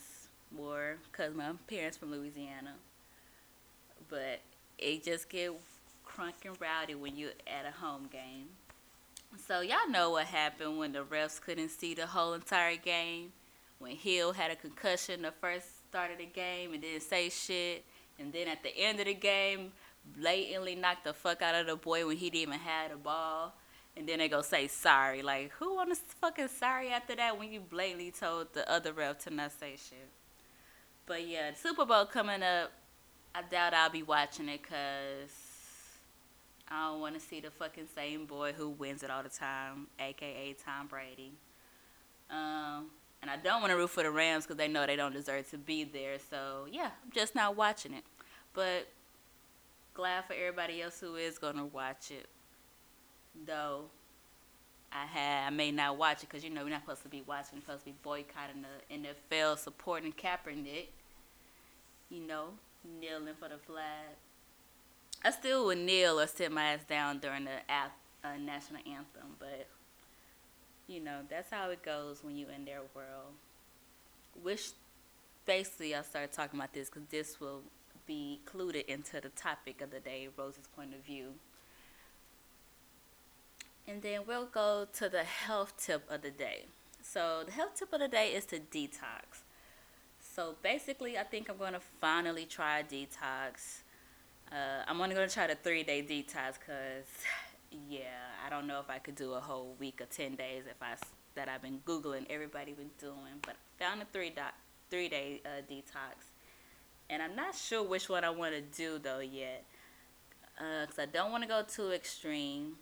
more 0.56 0.98
because 1.12 1.36
my 1.36 1.52
parents 1.68 1.98
from 1.98 2.12
Louisiana. 2.12 2.75
But 4.10 4.42
it 4.78 5.04
just 5.04 5.30
get 5.30 5.54
crunk 6.15 6.46
and 6.46 6.60
rowdy 6.60 6.96
when 6.96 7.15
you're 7.15 7.32
at 7.48 7.65
a 7.65 7.72
home 7.72 8.08
game. 8.12 8.48
So 9.48 9.62
y'all 9.62 9.89
know 9.89 10.12
what 10.12 10.25
happened 10.25 10.77
when 10.77 10.91
the 10.91 11.03
refs 11.03 11.41
couldn't 11.41 11.70
see 11.70 11.93
the 11.93 12.05
whole 12.05 12.34
entire 12.34 12.75
game. 12.75 13.32
When 13.79 13.96
Hill 13.96 14.34
had 14.34 14.51
a 14.51 14.55
concussion 14.55 15.24
the 15.24 15.32
first 15.32 15.88
start 15.89 16.12
of 16.12 16.20
the 16.20 16.25
game 16.25 16.74
and 16.74 16.82
didn't 16.82 17.03
say 17.03 17.29
shit. 17.29 17.84
And 18.20 18.32
then 18.32 18.48
at 18.48 18.63
the 18.63 18.77
end 18.77 19.00
of 19.00 19.05
the 19.05 19.13
game, 19.13 19.72
blatantly 20.17 20.75
knocked 20.75 21.05
the 21.05 21.13
fuck 21.13 21.41
out 21.41 21.55
of 21.55 21.67
the 21.67 21.75
boy 21.75 22.05
when 22.05 22.17
he 22.17 22.29
didn't 22.29 22.50
even 22.50 22.60
have 22.60 22.91
the 22.91 22.98
ball. 22.98 23.53
And 23.98 24.08
then 24.08 24.20
they 24.20 24.29
go 24.29 24.41
say 24.41 24.67
sorry. 24.67 25.22
Like, 25.22 25.51
who 25.60 25.75
wants 25.75 26.00
fucking 26.22 26.48
sorry 26.48 26.89
after 26.89 27.15
that 27.15 27.38
when 27.38 27.51
you 27.51 27.60
blatantly 27.60 28.12
told 28.12 28.53
the 28.53 28.70
other 28.72 28.93
ref 28.93 29.20
to 29.25 29.34
not 29.34 29.51
say 29.51 29.72
shit? 29.72 30.10
But 31.05 31.27
yeah, 31.27 31.51
the 31.51 31.58
Super 31.58 31.86
Bowl 31.86 32.05
coming 32.05 32.43
up. 32.43 32.72
I 33.36 33.41
doubt 33.41 33.74
I'll 33.74 33.89
be 33.89 34.03
watching 34.03 34.48
it 34.48 34.62
because 34.62 35.32
I 36.70 36.89
don't 36.89 37.01
want 37.01 37.15
to 37.15 37.20
see 37.22 37.39
the 37.39 37.51
fucking 37.51 37.88
same 37.93 38.25
boy 38.25 38.53
who 38.53 38.70
wins 38.70 39.03
it 39.03 39.12
all 39.12 39.24
the 39.24 39.29
time, 39.29 39.88
aka 40.00 40.55
Tom 40.65 40.88
Brady. 40.88 41.34
Um, 42.29 42.88
and 43.22 43.29
I 43.32 43.38
don't 43.38 43.62
want 43.62 43.72
to 43.72 43.77
root 43.77 43.89
for 43.89 44.03
the 44.03 44.12
Rams 44.12 44.46
because 44.46 44.58
they 44.58 44.67
know 44.67 44.86
they 44.86 44.96
don't 44.96 45.13
deserve 45.13 45.50
to 45.51 45.58
be 45.58 45.84
there. 45.84 46.17
So 46.29 46.67
yeah, 46.72 46.91
I'm 47.03 47.12
just 47.13 47.36
not 47.36 47.55
watching 47.55 47.93
it. 47.93 48.03
But 48.53 48.88
glad 49.93 50.25
for 50.25 50.34
everybody 50.34 50.82
else 50.82 51.00
who 51.00 51.15
is 51.15 51.38
gonna 51.38 51.65
watch 51.65 52.12
it. 52.12 52.27
though 53.46 53.86
I 54.91 55.05
had 55.05 55.48
I 55.48 55.50
may 55.50 55.72
not 55.72 55.98
watch 55.98 56.24
it 56.24 56.29
because 56.29 56.43
you 56.43 56.50
know 56.50 56.63
we're 56.63 56.70
not 56.70 56.82
supposed 56.82 57.03
to 57.03 57.10
be 57.10 57.24
watching, 57.27 57.55
we're 57.58 57.62
supposed 57.62 57.79
to 57.82 57.86
be 57.91 57.96
boycotting 58.03 58.63
the 58.89 58.96
NFL, 58.96 59.58
supporting 59.58 60.13
Kaepernick. 60.13 60.88
You 62.10 62.22
know, 62.27 62.50
kneeling 63.00 63.34
for 63.39 63.50
the 63.50 63.58
flag. 63.58 64.15
I 65.24 65.32
still 65.32 65.65
would 65.65 65.77
kneel 65.77 66.20
or 66.20 66.27
sit 66.27 66.51
my 66.51 66.74
ass 66.74 66.84
down 66.88 67.20
during 67.20 67.46
the 67.46 67.51
uh, 67.70 68.38
national 68.39 68.82
anthem, 68.86 69.36
but 69.39 69.68
you 70.88 71.00
know 71.00 71.20
that's 71.30 71.50
how 71.50 71.70
it 71.70 71.84
goes 71.84 72.24
when 72.24 72.36
you're 72.38 72.51
in 72.51 72.65
their 72.65 72.82
world. 72.94 73.34
Wish 74.44 74.72
basically 75.46 75.96
I 75.96 76.01
started 76.01 76.34
talking 76.34 76.60
about 76.60 76.74
this 76.74 76.89
because 76.89 77.08
this 77.10 77.39
will 77.39 77.62
be 78.06 78.39
included 78.46 78.92
into 78.92 79.22
the 79.22 79.30
topic 79.30 79.82
of 79.82 79.92
the 79.92 80.00
day, 80.00 80.27
Rose's 80.38 80.68
point 80.75 80.94
of 80.94 81.06
view. 81.06 81.34
And 83.88 84.01
then 84.01 84.22
we'll 84.27 84.46
go 84.46 84.88
to 84.94 85.10
the 85.10 85.24
health 85.24 85.74
tip 85.77 86.03
of 86.10 86.22
the 86.22 86.32
day. 86.32 86.65
So, 87.01 87.44
the 87.46 87.51
health 87.51 87.75
tip 87.75 87.92
of 87.92 88.00
the 88.00 88.08
day 88.08 88.30
is 88.30 88.46
to 88.46 88.60
detox. 88.60 89.44
So, 90.22 90.56
basically, 90.62 91.18
I 91.18 91.24
think 91.24 91.50
I'm 91.50 91.58
going 91.58 91.74
to 91.74 91.82
finally 92.00 92.46
try 92.46 92.82
detox. 92.82 93.82
Uh, 94.54 94.84
I'm 94.88 95.02
only 95.02 95.16
to 95.16 95.28
try 95.28 95.48
the 95.48 95.56
three 95.56 95.82
day 95.84 96.04
detox 96.04 96.60
because, 96.60 97.08
yeah, 97.90 98.02
I 98.46 98.50
don't 98.50 98.68
know 98.68 98.80
if 98.80 98.90
I 98.90 99.00
could 99.00 99.16
do 99.16 99.34
a 99.34 99.40
whole 99.40 99.76
week 99.80 100.00
or 100.00 100.06
10 100.06 100.36
days 100.36 100.64
if 100.70 100.82
I 100.82 100.94
that 101.36 101.50
I've 101.50 101.64
been 101.64 101.80
Googling, 101.88 102.28
everybody 102.30 102.74
been 102.74 102.92
doing. 103.00 103.42
But 103.42 103.56
I 103.56 103.84
found 103.84 104.02
a 104.04 104.06
three, 104.14 104.30
dot, 104.30 104.54
three 104.92 105.10
day 105.10 105.42
uh, 105.44 105.62
detox. 105.70 106.30
And 107.10 107.24
I'm 107.24 107.36
not 107.36 107.56
sure 107.56 107.84
which 107.84 108.10
one 108.10 108.24
I 108.24 108.30
want 108.30 108.54
to 108.54 108.62
do 108.62 109.00
though 109.00 109.20
yet. 109.20 109.66
Because 110.56 111.00
uh, 111.00 111.04
I 111.04 111.06
don't 111.08 111.32
want 111.32 111.42
to 111.42 111.50
go 111.50 111.64
too 111.68 111.92
extreme 111.92 112.76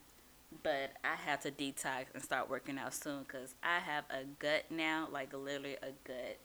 but 0.64 0.92
I 1.04 1.16
have 1.16 1.42
to 1.42 1.52
detox 1.52 2.08
and 2.14 2.22
start 2.22 2.50
working 2.50 2.78
out 2.78 2.94
soon 2.94 3.24
because 3.24 3.56
I 3.64 3.80
have 3.80 4.04
a 4.10 4.26
gut 4.40 4.66
now, 4.70 5.08
like 5.12 5.34
literally 5.34 5.78
a 5.82 5.92
gut 6.06 6.38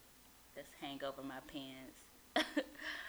that's 0.55 0.71
hang 0.81 1.03
over 1.03 1.23
my 1.23 1.41
pants. 1.49 2.57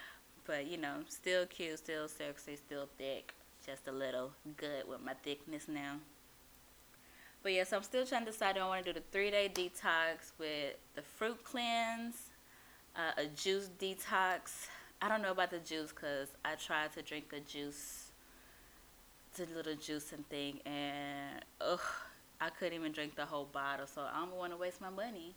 but 0.47 0.65
you 0.65 0.77
know, 0.77 0.95
still 1.09 1.45
cute, 1.45 1.77
still 1.77 2.07
sexy, 2.07 2.55
still 2.55 2.87
thick, 2.97 3.33
just 3.65 3.87
a 3.87 3.91
little 3.91 4.31
good 4.55 4.87
with 4.87 5.03
my 5.03 5.13
thickness 5.23 5.67
now. 5.67 5.97
But 7.43 7.53
yeah, 7.53 7.65
so 7.65 7.77
I'm 7.77 7.83
still 7.83 8.05
trying 8.05 8.25
to 8.25 8.31
decide. 8.31 8.57
I 8.57 8.65
want 8.65 8.85
to 8.85 8.93
do 8.93 8.99
the 8.99 9.05
three 9.11 9.29
day 9.29 9.51
detox 9.53 10.31
with 10.39 10.75
the 10.95 11.01
fruit 11.01 11.43
cleanse, 11.43 12.15
uh, 12.95 13.21
a 13.21 13.25
juice 13.25 13.69
detox? 13.79 14.67
I 14.99 15.07
don't 15.07 15.21
know 15.21 15.31
about 15.31 15.51
the 15.51 15.59
juice 15.59 15.91
because 15.91 16.29
I 16.43 16.55
tried 16.55 16.93
to 16.93 17.03
drink 17.03 17.31
a 17.31 17.39
juice 17.39 18.07
the 19.37 19.45
little 19.55 19.75
juicing 19.75 20.25
thing, 20.29 20.59
and 20.65 21.43
ugh, 21.61 21.79
I 22.41 22.49
couldn't 22.49 22.73
even 22.73 22.91
drink 22.91 23.15
the 23.15 23.25
whole 23.25 23.45
bottle. 23.45 23.85
So 23.85 24.01
I 24.01 24.19
don't 24.19 24.35
want 24.35 24.51
to 24.51 24.57
waste 24.57 24.81
my 24.81 24.89
money. 24.89 25.35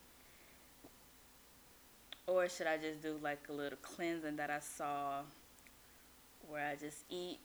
Or 2.30 2.48
should 2.48 2.68
I 2.68 2.76
just 2.76 3.02
do 3.02 3.18
like 3.20 3.40
a 3.48 3.52
little 3.52 3.78
cleansing 3.82 4.36
that 4.36 4.50
I 4.50 4.60
saw, 4.60 5.22
where 6.48 6.64
I 6.64 6.76
just 6.76 6.98
eat, 7.10 7.40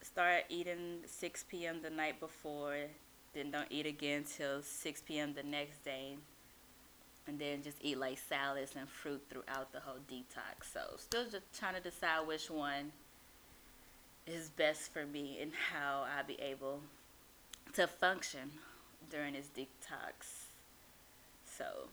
start 0.00 0.44
eating 0.48 1.00
6 1.04 1.44
p.m. 1.50 1.82
the 1.82 1.90
night 1.90 2.18
before, 2.18 2.76
then 3.34 3.50
don't 3.50 3.66
eat 3.68 3.84
again 3.84 4.24
till 4.24 4.62
6 4.62 5.02
p.m. 5.02 5.34
the 5.34 5.42
next 5.42 5.84
day, 5.84 6.16
and 7.26 7.38
then 7.38 7.62
just 7.62 7.76
eat 7.82 7.98
like 7.98 8.16
salads 8.16 8.72
and 8.74 8.88
fruit 8.88 9.22
throughout 9.28 9.70
the 9.70 9.80
whole 9.80 10.00
detox. 10.10 10.72
So 10.72 10.80
still 10.96 11.24
just 11.24 11.44
trying 11.58 11.74
to 11.74 11.80
decide 11.82 12.26
which 12.26 12.50
one 12.50 12.92
is 14.26 14.48
best 14.48 14.94
for 14.94 15.04
me 15.04 15.40
and 15.42 15.52
how 15.70 16.06
I'll 16.16 16.24
be 16.24 16.40
able 16.40 16.80
to 17.74 17.86
function 17.86 18.50
during 19.10 19.34
this 19.34 19.50
detox. 19.54 20.46
So, 21.44 21.88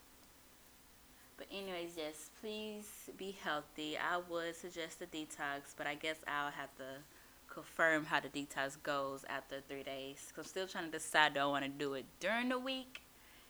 but 1.38 1.48
anyways, 1.52 1.92
yes, 1.98 2.30
please 2.40 3.10
be 3.18 3.36
healthy. 3.44 3.98
I 3.98 4.20
would 4.30 4.56
suggest 4.56 5.02
a 5.02 5.06
detox, 5.06 5.74
but 5.78 5.88
I 5.88 5.96
guess 5.96 6.18
I'll 6.28 6.52
have 6.52 6.76
to 6.78 7.02
confirm 7.50 8.06
how 8.06 8.20
the 8.20 8.30
detox 8.30 8.82
goes 8.82 9.26
after 9.30 9.62
three 9.68 9.84
days. 9.84 10.32
Cause 10.36 10.46
I'm 10.46 10.50
still 10.50 10.68
trying 10.68 10.86
to 10.86 10.92
decide 10.92 11.34
do 11.34 11.40
I 11.42 11.46
want 11.46 11.66
to 11.66 11.70
do 11.70 11.94
it 11.94 12.06
during 12.20 12.50
the 12.50 12.60
week, 12.60 13.02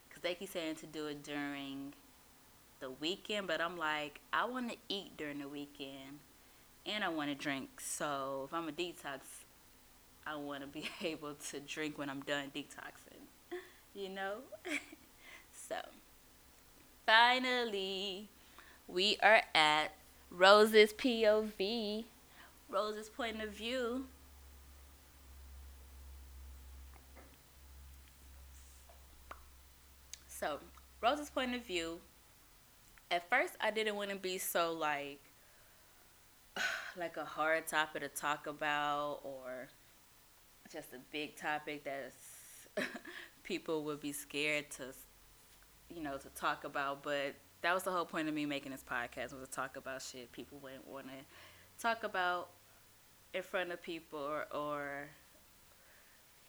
cause 0.10 0.22
they 0.22 0.36
keep 0.36 0.50
saying 0.50 0.76
to 0.78 0.88
do 0.88 1.08
it 1.08 1.24
during 1.24 1.94
the 2.80 2.92
weekend, 2.92 3.48
but 3.48 3.62
I'm 3.62 3.78
like, 3.78 4.20
I 4.34 4.46
want 4.46 4.72
to 4.72 4.78
eat 4.90 5.18
during 5.18 5.40
the 5.40 5.48
weekend 5.48 6.20
and 6.86 7.04
I 7.04 7.10
want 7.10 7.30
to 7.30 7.36
drink. 7.36 7.82
So 7.82 8.44
if 8.46 8.54
I'm 8.54 8.68
a 8.68 8.72
detox, 8.72 9.22
I 10.26 10.36
want 10.36 10.62
to 10.62 10.68
be 10.68 10.90
able 11.02 11.36
to 11.52 11.60
drink 11.60 11.98
when 11.98 12.10
I'm 12.10 12.22
done 12.22 12.52
detoxing. 12.56 13.60
You 13.94 14.10
know? 14.10 14.38
so 15.68 15.76
finally, 17.06 18.30
we 18.88 19.18
are 19.22 19.42
at 19.54 19.94
Rose's 20.30 20.94
POV, 20.94 22.06
Rose's 22.70 23.10
point 23.10 23.42
of 23.42 23.50
view. 23.50 24.06
So, 30.28 30.60
Rose's 31.02 31.30
point 31.30 31.56
of 31.56 31.66
view. 31.66 32.00
At 33.12 33.30
first, 33.30 33.54
I 33.62 33.72
didn't 33.72 33.96
want 33.96 34.10
to 34.10 34.16
be 34.16 34.38
so 34.38 34.74
like 34.74 35.22
like 36.98 37.18
a 37.18 37.26
hard 37.26 37.68
topic 37.68 38.02
to 38.02 38.10
talk 38.10 38.48
about 38.48 39.20
or 39.24 39.70
just 40.72 40.94
a 40.94 41.00
big 41.12 41.36
topic 41.36 41.84
that's 41.84 42.88
people 43.44 43.84
would 43.84 44.00
be 44.00 44.12
scared 44.12 44.70
to 44.72 44.86
you 45.94 46.02
know 46.02 46.18
to 46.18 46.30
talk 46.30 46.64
about 46.64 47.04
but 47.04 47.36
that 47.62 47.74
was 47.74 47.84
the 47.84 47.92
whole 47.92 48.06
point 48.06 48.28
of 48.28 48.34
me 48.34 48.46
making 48.46 48.72
this 48.72 48.84
podcast 48.84 49.34
was 49.34 49.48
to 49.48 49.52
talk 49.52 49.78
about 49.78 50.02
shit 50.02 50.32
people 50.32 50.60
wouldn't 50.62 50.88
want 50.88 51.06
to 51.08 51.82
talk 51.82 52.04
about 52.04 52.50
in 53.34 53.44
front 53.44 53.72
of 53.72 53.82
people 53.82 54.20
or, 54.20 54.46
or 54.56 55.10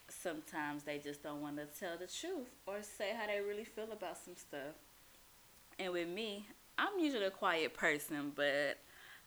sometimes 0.09 0.85
they 0.85 0.99
just 0.99 1.23
don't 1.23 1.41
want 1.41 1.57
to 1.57 1.67
tell 1.79 1.97
the 1.99 2.07
truth 2.07 2.49
or 2.67 2.83
say 2.83 3.13
how 3.19 3.27
they 3.27 3.41
really 3.41 3.65
feel 3.65 3.91
about 3.93 4.17
some 4.17 4.37
stuff 4.37 4.75
and 5.79 5.93
with 5.93 6.09
me 6.09 6.47
i'm 6.79 6.99
usually 6.99 7.25
a 7.25 7.31
quiet 7.31 7.75
person 7.75 8.33
but 8.35 8.79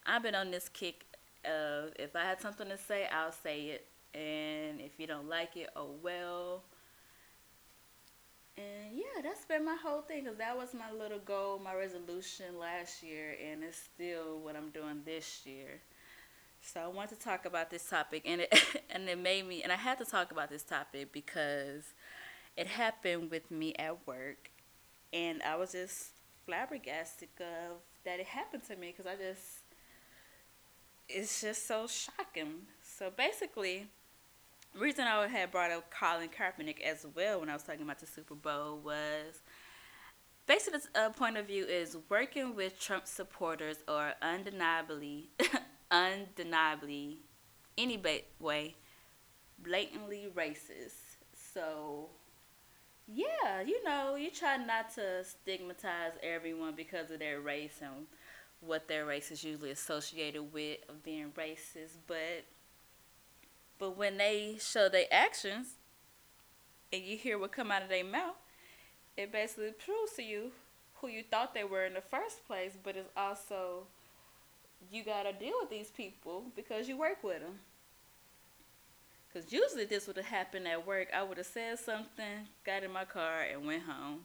I've 0.06 0.22
been 0.22 0.34
on 0.34 0.50
this 0.50 0.68
kick 0.68 1.04
of 1.44 1.92
if 1.98 2.16
I 2.16 2.24
had 2.24 2.40
something 2.40 2.68
to 2.68 2.78
say, 2.78 3.06
I'll 3.12 3.32
say 3.32 3.62
it. 3.62 3.86
And 4.14 4.80
if 4.80 4.98
you 4.98 5.06
don't 5.06 5.28
like 5.28 5.56
it, 5.56 5.68
oh 5.76 5.90
well. 6.02 6.62
And 8.56 8.96
yeah, 8.96 9.22
that's 9.22 9.44
been 9.44 9.64
my 9.64 9.76
whole 9.82 10.02
thing 10.02 10.24
because 10.24 10.38
that 10.38 10.56
was 10.56 10.74
my 10.74 10.90
little 10.92 11.18
goal, 11.18 11.58
my 11.58 11.74
resolution 11.74 12.58
last 12.58 13.02
year, 13.02 13.36
and 13.50 13.62
it's 13.64 13.78
still 13.78 14.38
what 14.40 14.56
I'm 14.56 14.70
doing 14.70 15.02
this 15.04 15.42
year. 15.46 15.80
So 16.62 16.80
I 16.80 16.88
want 16.88 17.10
to 17.10 17.16
talk 17.16 17.46
about 17.46 17.70
this 17.70 17.88
topic, 17.88 18.22
and 18.26 18.42
it 18.42 18.54
and 18.90 19.08
it 19.08 19.18
made 19.18 19.46
me, 19.48 19.62
and 19.62 19.72
I 19.72 19.76
had 19.76 19.98
to 19.98 20.04
talk 20.04 20.32
about 20.32 20.50
this 20.50 20.62
topic 20.62 21.12
because 21.12 21.84
it 22.56 22.66
happened 22.68 23.30
with 23.30 23.50
me 23.50 23.74
at 23.78 24.06
work, 24.06 24.50
and 25.12 25.42
I 25.42 25.56
was 25.56 25.72
just 25.72 26.12
flabbergasted 26.46 27.30
of 27.40 27.78
that 28.04 28.20
it 28.20 28.26
happened 28.26 28.64
to 28.68 28.76
me 28.76 28.88
because 28.96 29.06
I 29.06 29.16
just 29.16 29.64
it's 31.08 31.40
just 31.40 31.66
so 31.66 31.86
shocking. 31.86 32.66
So 32.82 33.10
basically, 33.14 33.88
reason 34.78 35.06
I 35.06 35.26
had 35.26 35.50
brought 35.50 35.70
up 35.70 35.90
Colin 35.90 36.28
Kaepernick 36.28 36.80
as 36.80 37.06
well 37.14 37.40
when 37.40 37.48
I 37.48 37.54
was 37.54 37.62
talking 37.62 37.82
about 37.82 37.98
the 37.98 38.06
Super 38.06 38.34
Bowl 38.34 38.78
was 38.78 39.42
basically 40.46 40.80
the 40.92 41.00
uh, 41.00 41.10
point 41.10 41.36
of 41.36 41.46
view 41.46 41.64
is 41.64 41.96
working 42.08 42.54
with 42.54 42.78
Trump 42.80 43.06
supporters 43.06 43.78
are 43.88 44.14
undeniably, 44.22 45.30
undeniably, 45.90 47.18
any 47.76 47.96
ba- 47.96 48.22
way, 48.38 48.74
blatantly 49.58 50.28
racist. 50.34 51.16
So, 51.54 52.10
yeah, 53.06 53.60
you 53.64 53.82
know, 53.84 54.14
you 54.14 54.30
try 54.30 54.56
not 54.56 54.94
to 54.94 55.24
stigmatize 55.24 56.12
everyone 56.22 56.74
because 56.74 57.10
of 57.10 57.18
their 57.18 57.40
race 57.40 57.78
and 57.82 58.06
what 58.60 58.88
their 58.88 59.06
race 59.06 59.30
is 59.30 59.42
usually 59.42 59.70
associated 59.70 60.52
with 60.52 60.78
of 60.88 61.02
being 61.02 61.32
racist, 61.36 61.96
but 62.06 62.44
but 63.80 63.96
when 63.96 64.18
they 64.18 64.58
show 64.60 64.88
their 64.90 65.06
actions 65.10 65.76
and 66.92 67.02
you 67.02 67.16
hear 67.16 67.38
what 67.38 67.50
come 67.50 67.72
out 67.72 67.82
of 67.82 67.88
their 67.88 68.04
mouth, 68.04 68.36
it 69.16 69.32
basically 69.32 69.72
proves 69.72 70.12
to 70.16 70.22
you 70.22 70.52
who 70.96 71.08
you 71.08 71.22
thought 71.22 71.54
they 71.54 71.64
were 71.64 71.86
in 71.86 71.94
the 71.94 72.02
first 72.02 72.46
place, 72.46 72.72
but 72.84 72.94
it's 72.94 73.08
also 73.16 73.84
you 74.92 75.02
gotta 75.02 75.32
deal 75.32 75.54
with 75.60 75.70
these 75.70 75.90
people 75.90 76.44
because 76.54 76.88
you 76.88 76.96
work 76.96 77.24
with 77.24 77.40
them. 77.40 77.58
Because 79.32 79.52
usually 79.52 79.84
this 79.84 80.06
would 80.06 80.16
have 80.16 80.26
happened 80.26 80.66
at 80.66 80.86
work. 80.86 81.08
I 81.14 81.22
would 81.22 81.38
have 81.38 81.46
said 81.46 81.78
something, 81.78 82.48
got 82.66 82.82
in 82.82 82.90
my 82.90 83.04
car, 83.04 83.42
and 83.50 83.64
went 83.64 83.84
home. 83.84 84.18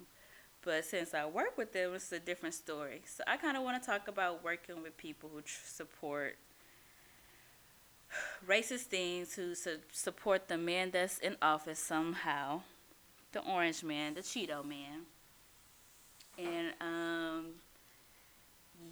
But 0.64 0.84
since 0.84 1.14
I 1.14 1.26
work 1.28 1.58
with 1.58 1.74
them, 1.74 1.94
it's 1.94 2.12
a 2.12 2.20
different 2.20 2.56
story. 2.56 3.04
So 3.06 3.24
I 3.28 3.38
kind 3.38 3.56
of 3.56 3.64
want 3.64 3.82
to 3.82 3.86
talk 3.88 4.08
about 4.08 4.44
working 4.44 4.82
with 4.82 4.98
people 4.98 5.30
who 5.32 5.42
tr- 5.42 5.60
support 5.64 6.38
racist 8.48 8.84
things 8.84 9.36
to 9.36 9.56
su- 9.56 9.80
support 9.92 10.48
the 10.48 10.58
man 10.58 10.92
that's 10.92 11.20
in 11.20 11.36
office 11.42 11.80
somehow, 11.80 12.62
the 13.32 13.42
orange 13.42 13.84
man, 13.84 14.14
the 14.14 14.22
Cheeto 14.22 14.64
man. 14.64 15.06
And 16.38 16.74
um, 16.82 17.46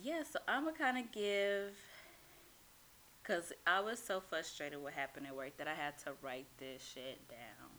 yeah, 0.02 0.24
so 0.30 0.40
I'm 0.48 0.66
gonna 0.66 0.78
kind 0.78 0.98
of 0.98 1.12
give, 1.12 1.74
cause 3.24 3.52
I 3.68 3.82
was 3.82 4.00
so 4.00 4.22
frustrated 4.22 4.82
what 4.82 4.94
happened 4.94 5.28
at 5.28 5.36
work 5.36 5.58
that 5.58 5.68
I 5.68 5.74
had 5.74 5.98
to 6.00 6.14
write 6.22 6.48
this 6.58 6.82
shit 6.94 7.28
down. 7.30 7.70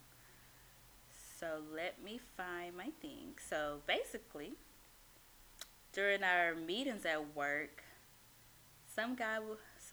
So 1.41 1.61
let 1.75 2.03
me 2.03 2.21
find 2.37 2.77
my 2.77 2.91
thing. 3.03 3.35
So 3.49 3.79
basically, 3.87 4.53
during 5.93 6.23
our 6.23 6.55
meetings 6.55 7.05
at 7.05 7.35
work, 7.37 7.83
some 8.95 9.15
guy, 9.15 9.39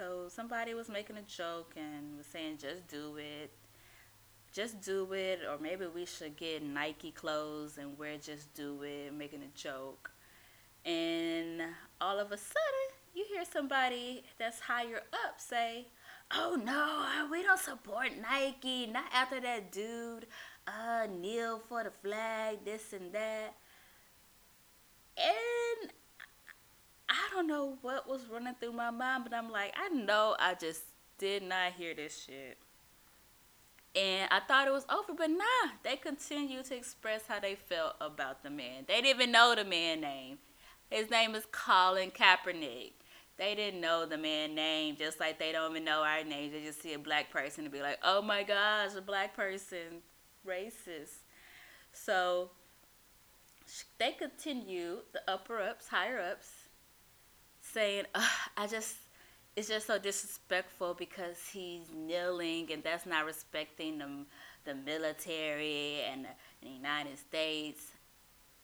so 0.02 0.28
somebody 0.30 0.74
was 0.74 0.90
making 0.90 1.18
a 1.18 1.22
joke 1.22 1.74
and 1.78 2.18
was 2.18 2.26
saying, 2.26 2.58
just 2.58 2.88
do 2.88 3.18
it. 3.18 3.52
Just 4.52 4.82
do 4.82 5.14
it, 5.14 5.42
or 5.48 5.60
maybe 5.62 5.86
we 5.86 6.06
should 6.06 6.36
get 6.36 6.64
Nike 6.64 7.12
clothes 7.12 7.78
and 7.78 7.96
wear 8.00 8.18
just 8.18 8.52
do 8.56 8.82
it, 8.82 9.14
making 9.14 9.44
a 9.44 9.58
joke. 9.58 10.12
And 10.84 11.62
all 12.02 12.20
of 12.20 12.32
a 12.32 12.38
sudden, 12.38 12.88
you 13.14 13.26
hear 13.30 13.44
somebody 13.46 14.24
that's 14.40 14.60
higher 14.60 15.04
up 15.26 15.40
say, 15.40 15.86
Oh 16.34 16.60
no, 16.62 17.28
we 17.32 17.44
don't 17.44 17.60
support 17.60 18.10
Nike. 18.20 18.88
Not 18.88 19.06
after 19.14 19.40
that 19.40 19.72
dude 19.72 20.26
uh, 20.68 21.06
kneel 21.16 21.62
for 21.70 21.84
the 21.84 21.92
flag, 21.92 22.66
this 22.66 22.92
and 22.92 23.14
that. 23.14 23.54
And 25.16 25.92
I 27.12 27.36
don't 27.36 27.48
know 27.48 27.78
what 27.82 28.08
was 28.08 28.26
running 28.32 28.56
through 28.60 28.72
my 28.72 28.90
mind, 28.90 29.26
but 29.26 29.34
I'm 29.34 29.52
like, 29.52 29.74
I 29.78 29.90
know 29.90 30.36
I 30.40 30.54
just 30.54 30.84
did 31.18 31.44
not 31.44 31.74
hear 31.74 31.94
this 31.94 32.24
shit. 32.26 32.58
And 33.94 34.30
I 34.32 34.40
thought 34.40 34.68
it 34.68 34.72
was 34.72 34.86
over, 34.90 35.14
but 35.14 35.30
nah, 35.30 35.72
they 35.84 35.98
continued 35.98 36.64
to 36.66 36.78
express 36.78 37.24
how 37.28 37.42
they 37.42 37.56
felt 37.56 37.96
about 38.00 38.44
the 38.44 38.50
man. 38.50 38.86
They 38.88 39.02
didn't 39.02 39.20
even 39.20 39.32
know 39.34 39.54
the 39.54 39.66
man 39.66 40.00
name. 40.00 40.38
His 40.90 41.10
name 41.10 41.36
is 41.36 41.46
Colin 41.52 42.12
Kaepernick. 42.12 42.94
They 43.38 43.56
didn't 43.56 43.82
know 43.82 44.06
the 44.06 44.18
man 44.18 44.56
name, 44.56 44.96
just 44.96 45.20
like 45.20 45.38
they 45.38 45.52
don't 45.52 45.72
even 45.72 45.84
know 45.84 46.04
our 46.04 46.24
names. 46.24 46.54
They 46.54 46.62
just 46.62 46.82
see 46.82 46.94
a 46.94 47.00
black 47.00 47.30
person 47.30 47.66
and 47.66 47.74
be 47.74 47.82
like, 47.82 48.00
oh 48.04 48.22
my 48.22 48.44
gosh, 48.44 48.92
a 48.98 49.02
black 49.02 49.36
person, 49.36 50.02
racist. 50.48 51.24
So 51.92 52.52
they 53.98 54.14
continue, 54.14 55.00
the 55.12 55.22
upper 55.28 55.60
ups, 55.60 55.90
higher 55.90 56.20
ups, 56.20 56.50
saying, 57.74 58.06
I 58.58 58.68
just, 58.68 58.96
it's 59.56 59.68
just 59.68 59.88
so 59.88 59.98
disrespectful 59.98 60.94
because 60.94 61.38
he's 61.52 61.88
kneeling 61.94 62.72
and 62.72 62.84
that's 62.84 63.06
not 63.06 63.26
respecting 63.26 63.98
the, 63.98 64.10
the 64.66 64.76
military 64.76 66.02
and 66.12 66.26
the 66.62 66.70
United 66.70 67.18
States. 67.18 67.92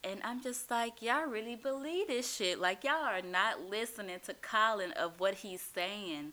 And 0.03 0.21
I'm 0.23 0.41
just 0.41 0.69
like, 0.69 1.01
y'all 1.01 1.25
really 1.25 1.55
believe 1.55 2.07
this 2.07 2.35
shit. 2.35 2.59
Like, 2.59 2.83
y'all 2.83 3.03
are 3.03 3.21
not 3.21 3.69
listening 3.69 4.19
to 4.25 4.33
Colin 4.35 4.91
of 4.93 5.19
what 5.19 5.33
he's 5.33 5.61
saying. 5.61 6.31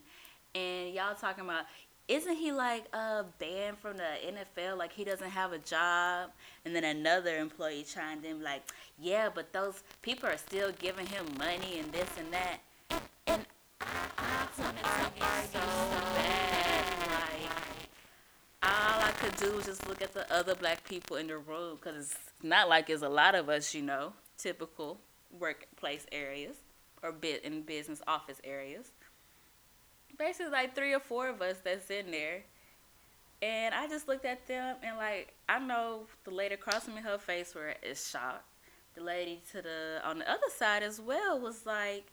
And 0.54 0.94
y'all 0.94 1.14
talking 1.14 1.44
about, 1.44 1.64
isn't 2.06 2.36
he 2.36 2.52
like 2.52 2.84
uh, 2.92 3.22
banned 3.38 3.78
from 3.78 3.96
the 3.96 4.02
NFL? 4.02 4.76
Like, 4.76 4.92
he 4.92 5.04
doesn't 5.04 5.30
have 5.30 5.52
a 5.52 5.58
job. 5.58 6.30
And 6.64 6.74
then 6.74 6.84
another 6.84 7.36
employee 7.38 7.84
chimed 7.84 8.24
in, 8.24 8.42
like, 8.42 8.62
yeah, 8.98 9.28
but 9.34 9.52
those 9.52 9.82
people 10.02 10.28
are 10.28 10.36
still 10.36 10.72
giving 10.78 11.06
him 11.06 11.26
money 11.38 11.78
and 11.78 11.90
this 11.92 12.08
and 12.18 12.32
that. 12.32 12.58
And 13.26 13.46
I 13.80 14.46
wanted 14.58 14.82
to 14.82 15.48
so 15.52 15.58
bad. 16.14 16.84
Like, 17.10 17.50
all 18.62 19.00
I 19.00 19.12
could 19.16 19.36
do 19.36 19.56
was 19.56 19.64
just 19.64 19.88
look 19.88 20.02
at 20.02 20.12
the 20.12 20.30
other 20.32 20.54
black 20.54 20.84
people 20.84 21.16
in 21.16 21.26
the 21.28 21.38
room 21.38 21.76
because 21.76 21.96
it's 21.96 22.18
not 22.42 22.68
like 22.68 22.90
it's 22.90 23.02
a 23.02 23.08
lot 23.08 23.34
of 23.34 23.48
us, 23.48 23.74
you 23.74 23.82
know, 23.82 24.12
typical 24.36 24.98
workplace 25.38 26.06
areas 26.12 26.56
or 27.02 27.12
bit 27.12 27.44
in 27.44 27.62
business 27.62 28.02
office 28.06 28.40
areas. 28.44 28.92
Basically, 30.18 30.52
like 30.52 30.74
three 30.74 30.94
or 30.94 31.00
four 31.00 31.28
of 31.28 31.42
us 31.42 31.58
that's 31.62 31.90
in 31.90 32.10
there. 32.10 32.42
And 33.42 33.74
I 33.74 33.88
just 33.88 34.08
looked 34.08 34.24
at 34.24 34.46
them 34.46 34.76
and 34.82 34.96
like 34.96 35.34
I 35.48 35.58
know 35.58 36.06
the 36.24 36.30
lady 36.30 36.54
across 36.54 36.84
from 36.84 36.94
me, 36.94 37.02
her 37.02 37.18
face 37.18 37.54
were 37.54 37.74
is 37.82 38.08
shocked. 38.08 38.44
The 38.94 39.02
lady 39.02 39.42
to 39.52 39.60
the 39.60 40.00
on 40.04 40.18
the 40.20 40.30
other 40.30 40.48
side 40.56 40.82
as 40.82 41.00
well 41.00 41.38
was 41.40 41.66
like, 41.66 42.06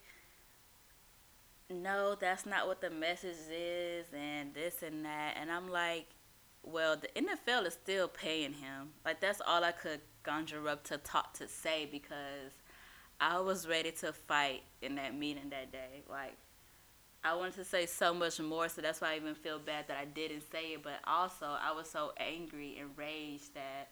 "No, 1.69 2.15
that's 2.15 2.45
not 2.45 2.67
what 2.67 2.81
the 2.81 2.89
message 2.89 3.37
is," 3.49 4.07
and 4.13 4.53
this 4.53 4.81
and 4.83 5.05
that. 5.05 5.35
And 5.39 5.51
I'm 5.51 5.69
like, 5.69 6.07
well, 6.63 6.95
the 6.95 7.07
NFL 7.19 7.65
is 7.65 7.73
still 7.73 8.07
paying 8.07 8.53
him. 8.53 8.89
Like 9.05 9.19
that's 9.19 9.41
all 9.45 9.63
I 9.63 9.71
could 9.71 10.01
conjure 10.23 10.67
up 10.67 10.83
to 10.85 10.97
talk 10.97 11.33
to 11.35 11.47
say 11.47 11.87
because 11.91 12.53
I 13.19 13.39
was 13.39 13.67
ready 13.67 13.91
to 13.91 14.13
fight 14.13 14.63
in 14.81 14.95
that 14.95 15.17
meeting 15.17 15.49
that 15.49 15.71
day. 15.71 16.03
Like 16.09 16.37
I 17.23 17.35
wanted 17.35 17.55
to 17.55 17.65
say 17.65 17.85
so 17.85 18.13
much 18.13 18.39
more, 18.39 18.67
so 18.67 18.81
that's 18.81 18.99
why 18.99 19.13
I 19.13 19.15
even 19.17 19.35
feel 19.35 19.59
bad 19.59 19.87
that 19.87 19.97
I 19.97 20.05
didn't 20.05 20.43
say 20.51 20.73
it. 20.73 20.83
But 20.83 20.99
also, 21.05 21.45
I 21.45 21.71
was 21.71 21.89
so 21.89 22.13
angry 22.17 22.77
and 22.79 22.89
raged 22.97 23.53
that 23.53 23.89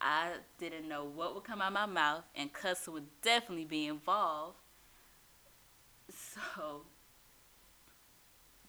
I 0.00 0.30
didn't 0.58 0.88
know 0.88 1.04
what 1.04 1.34
would 1.34 1.44
come 1.44 1.60
out 1.60 1.68
of 1.68 1.74
my 1.74 1.86
mouth, 1.86 2.24
and 2.36 2.52
cussing 2.52 2.94
would 2.94 3.20
definitely 3.22 3.64
be 3.64 3.86
involved. 3.86 4.56
So 6.08 6.82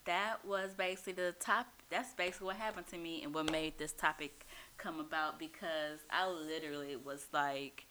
that 0.05 0.37
was 0.43 0.71
basically 0.73 1.13
the 1.13 1.33
top 1.39 1.67
that's 1.89 2.13
basically 2.13 2.47
what 2.47 2.55
happened 2.55 2.87
to 2.87 2.97
me 2.97 3.21
and 3.21 3.33
what 3.33 3.51
made 3.51 3.77
this 3.77 3.91
topic 3.91 4.45
come 4.77 4.99
about 4.99 5.37
because 5.37 5.99
I 6.09 6.27
literally 6.29 6.95
was 6.95 7.27
like 7.33 7.85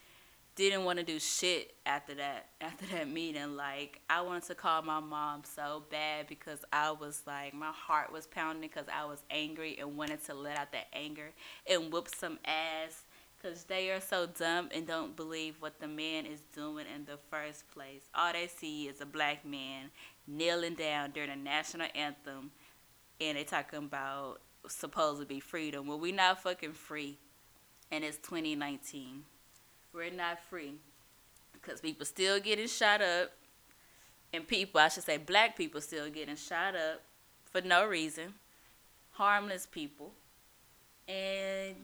didn't 0.68 0.84
want 0.84 0.98
to 0.98 1.04
do 1.04 1.18
shit 1.18 1.74
after 1.86 2.14
that 2.14 2.46
after 2.60 2.86
that 2.86 3.08
meeting 3.08 3.56
like 3.56 4.00
I 4.10 4.20
wanted 4.20 4.44
to 4.44 4.54
call 4.54 4.82
my 4.82 5.00
mom 5.00 5.42
so 5.44 5.84
bad 5.90 6.26
because 6.26 6.60
I 6.72 6.90
was 6.90 7.22
like 7.26 7.54
my 7.54 7.72
heart 7.72 8.12
was 8.12 8.26
pounding 8.26 8.62
because 8.62 8.86
I 8.92 9.04
was 9.06 9.22
angry 9.30 9.78
and 9.78 9.96
wanted 9.96 10.24
to 10.26 10.34
let 10.34 10.58
out 10.58 10.72
that 10.72 10.86
anger 10.92 11.30
and 11.70 11.92
whoop 11.92 12.08
some 12.08 12.38
ass 12.44 13.04
because 13.36 13.64
they 13.64 13.90
are 13.90 14.00
so 14.00 14.26
dumb 14.26 14.68
and 14.74 14.86
don't 14.86 15.16
believe 15.16 15.56
what 15.60 15.80
the 15.80 15.88
man 15.88 16.26
is 16.26 16.40
doing 16.54 16.84
in 16.94 17.06
the 17.06 17.18
first 17.30 17.70
place. 17.70 18.02
All 18.14 18.32
they 18.32 18.46
see 18.46 18.86
is 18.86 19.00
a 19.00 19.06
black 19.06 19.46
man 19.46 19.90
kneeling 20.26 20.74
down 20.74 21.12
during 21.12 21.30
the 21.30 21.36
national 21.36 21.86
anthem 21.94 22.50
and 23.20 23.36
they 23.36 23.44
talking 23.44 23.78
about 23.78 24.40
supposed 24.68 25.20
to 25.20 25.26
be 25.26 25.40
freedom. 25.40 25.86
Well, 25.86 25.98
we 25.98 26.12
not 26.12 26.42
fucking 26.42 26.72
free, 26.72 27.18
and 27.90 28.04
it's 28.04 28.16
2019. 28.18 29.24
We're 29.92 30.10
not 30.10 30.38
free. 30.48 30.74
Because 31.52 31.80
people 31.80 32.06
still 32.06 32.40
getting 32.40 32.68
shot 32.68 33.02
up, 33.02 33.32
and 34.32 34.46
people, 34.46 34.80
I 34.80 34.88
should 34.88 35.04
say, 35.04 35.16
black 35.18 35.56
people 35.56 35.80
still 35.80 36.08
getting 36.08 36.36
shot 36.36 36.74
up 36.74 37.02
for 37.44 37.60
no 37.60 37.86
reason, 37.86 38.34
harmless 39.12 39.66
people, 39.66 40.12
and 41.08 41.74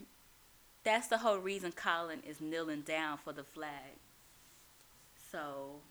that's 0.83 1.07
the 1.07 1.17
whole 1.17 1.37
reason 1.37 1.73
Colin 1.73 2.21
is 2.27 2.39
kneeling 2.39 2.81
down 2.81 3.17
for 3.17 3.33
the 3.33 3.43
flag. 3.43 3.99
So 5.31 5.81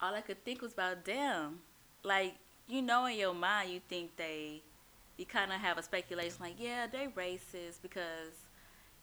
all 0.00 0.14
I 0.14 0.20
could 0.20 0.44
think 0.44 0.60
was 0.60 0.72
about 0.72 1.04
them. 1.04 1.60
Like 2.02 2.34
you 2.66 2.82
know 2.82 3.06
in 3.06 3.18
your 3.18 3.34
mind 3.34 3.70
you 3.70 3.80
think 3.88 4.16
they 4.16 4.62
you 5.16 5.26
kind 5.26 5.52
of 5.52 5.60
have 5.60 5.78
a 5.78 5.82
speculation 5.82 6.36
like 6.40 6.54
yeah 6.58 6.86
they 6.90 7.06
racist 7.16 7.80
because 7.82 8.32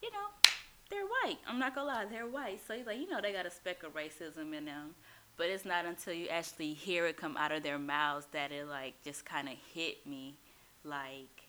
you 0.01 0.11
know 0.11 0.27
white 1.31 1.39
i'm 1.47 1.59
not 1.59 1.75
gonna 1.75 1.87
lie 1.87 2.05
they're 2.05 2.27
white 2.27 2.59
so 2.67 2.73
you're 2.73 2.85
like 2.85 2.99
you 2.99 3.07
know 3.09 3.19
they 3.21 3.31
got 3.31 3.45
a 3.45 3.51
speck 3.51 3.83
of 3.83 3.93
racism 3.93 4.55
in 4.55 4.65
them 4.65 4.95
but 5.37 5.47
it's 5.47 5.65
not 5.65 5.85
until 5.85 6.13
you 6.13 6.27
actually 6.27 6.73
hear 6.73 7.05
it 7.07 7.17
come 7.17 7.37
out 7.37 7.51
of 7.51 7.63
their 7.63 7.79
mouths 7.79 8.27
that 8.31 8.51
it 8.51 8.67
like 8.67 8.93
just 9.03 9.25
kind 9.25 9.47
of 9.47 9.55
hit 9.73 10.05
me 10.05 10.35
like 10.83 11.47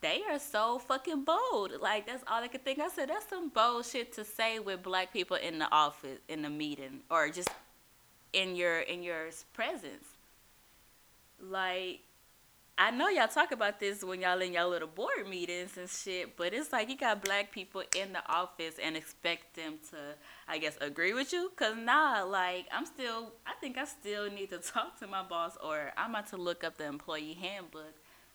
they 0.00 0.22
are 0.30 0.38
so 0.38 0.78
fucking 0.78 1.24
bold. 1.24 1.72
Like 1.80 2.06
that's 2.06 2.22
all 2.28 2.42
I 2.42 2.48
could 2.48 2.64
think. 2.64 2.78
I 2.78 2.88
said 2.88 3.08
that's 3.08 3.28
some 3.28 3.48
bullshit 3.48 4.12
to 4.12 4.24
say 4.24 4.60
with 4.60 4.82
black 4.82 5.12
people 5.12 5.36
in 5.36 5.58
the 5.58 5.70
office 5.72 6.20
in 6.28 6.42
the 6.42 6.50
meeting 6.50 7.00
or 7.10 7.28
just 7.30 7.48
in 8.32 8.54
your 8.54 8.80
in 8.80 9.02
your 9.02 9.30
presence. 9.52 10.04
Like, 11.40 12.00
I 12.80 12.92
know 12.92 13.08
y'all 13.08 13.26
talk 13.26 13.50
about 13.50 13.80
this 13.80 14.04
when 14.04 14.20
y'all 14.20 14.40
in 14.40 14.52
y'all 14.52 14.68
little 14.68 14.86
board 14.86 15.28
meetings 15.28 15.76
and 15.76 15.90
shit, 15.90 16.36
but 16.36 16.54
it's 16.54 16.72
like 16.72 16.88
you 16.88 16.96
got 16.96 17.24
black 17.24 17.50
people 17.50 17.82
in 17.96 18.12
the 18.12 18.22
office 18.30 18.76
and 18.80 18.96
expect 18.96 19.56
them 19.56 19.80
to, 19.90 19.96
I 20.46 20.58
guess, 20.58 20.78
agree 20.80 21.12
with 21.12 21.32
you. 21.32 21.50
Cause 21.56 21.74
nah, 21.76 22.22
like 22.22 22.66
I'm 22.70 22.86
still, 22.86 23.32
I 23.44 23.54
think 23.60 23.78
I 23.78 23.84
still 23.84 24.30
need 24.30 24.50
to 24.50 24.58
talk 24.74 24.98
to 25.00 25.08
my 25.08 25.24
boss, 25.24 25.58
or 25.62 25.92
I'm 25.96 26.10
about 26.10 26.28
to 26.28 26.36
look 26.36 26.62
up 26.62 26.78
the 26.78 26.86
employee 26.86 27.34
handbook 27.34 27.94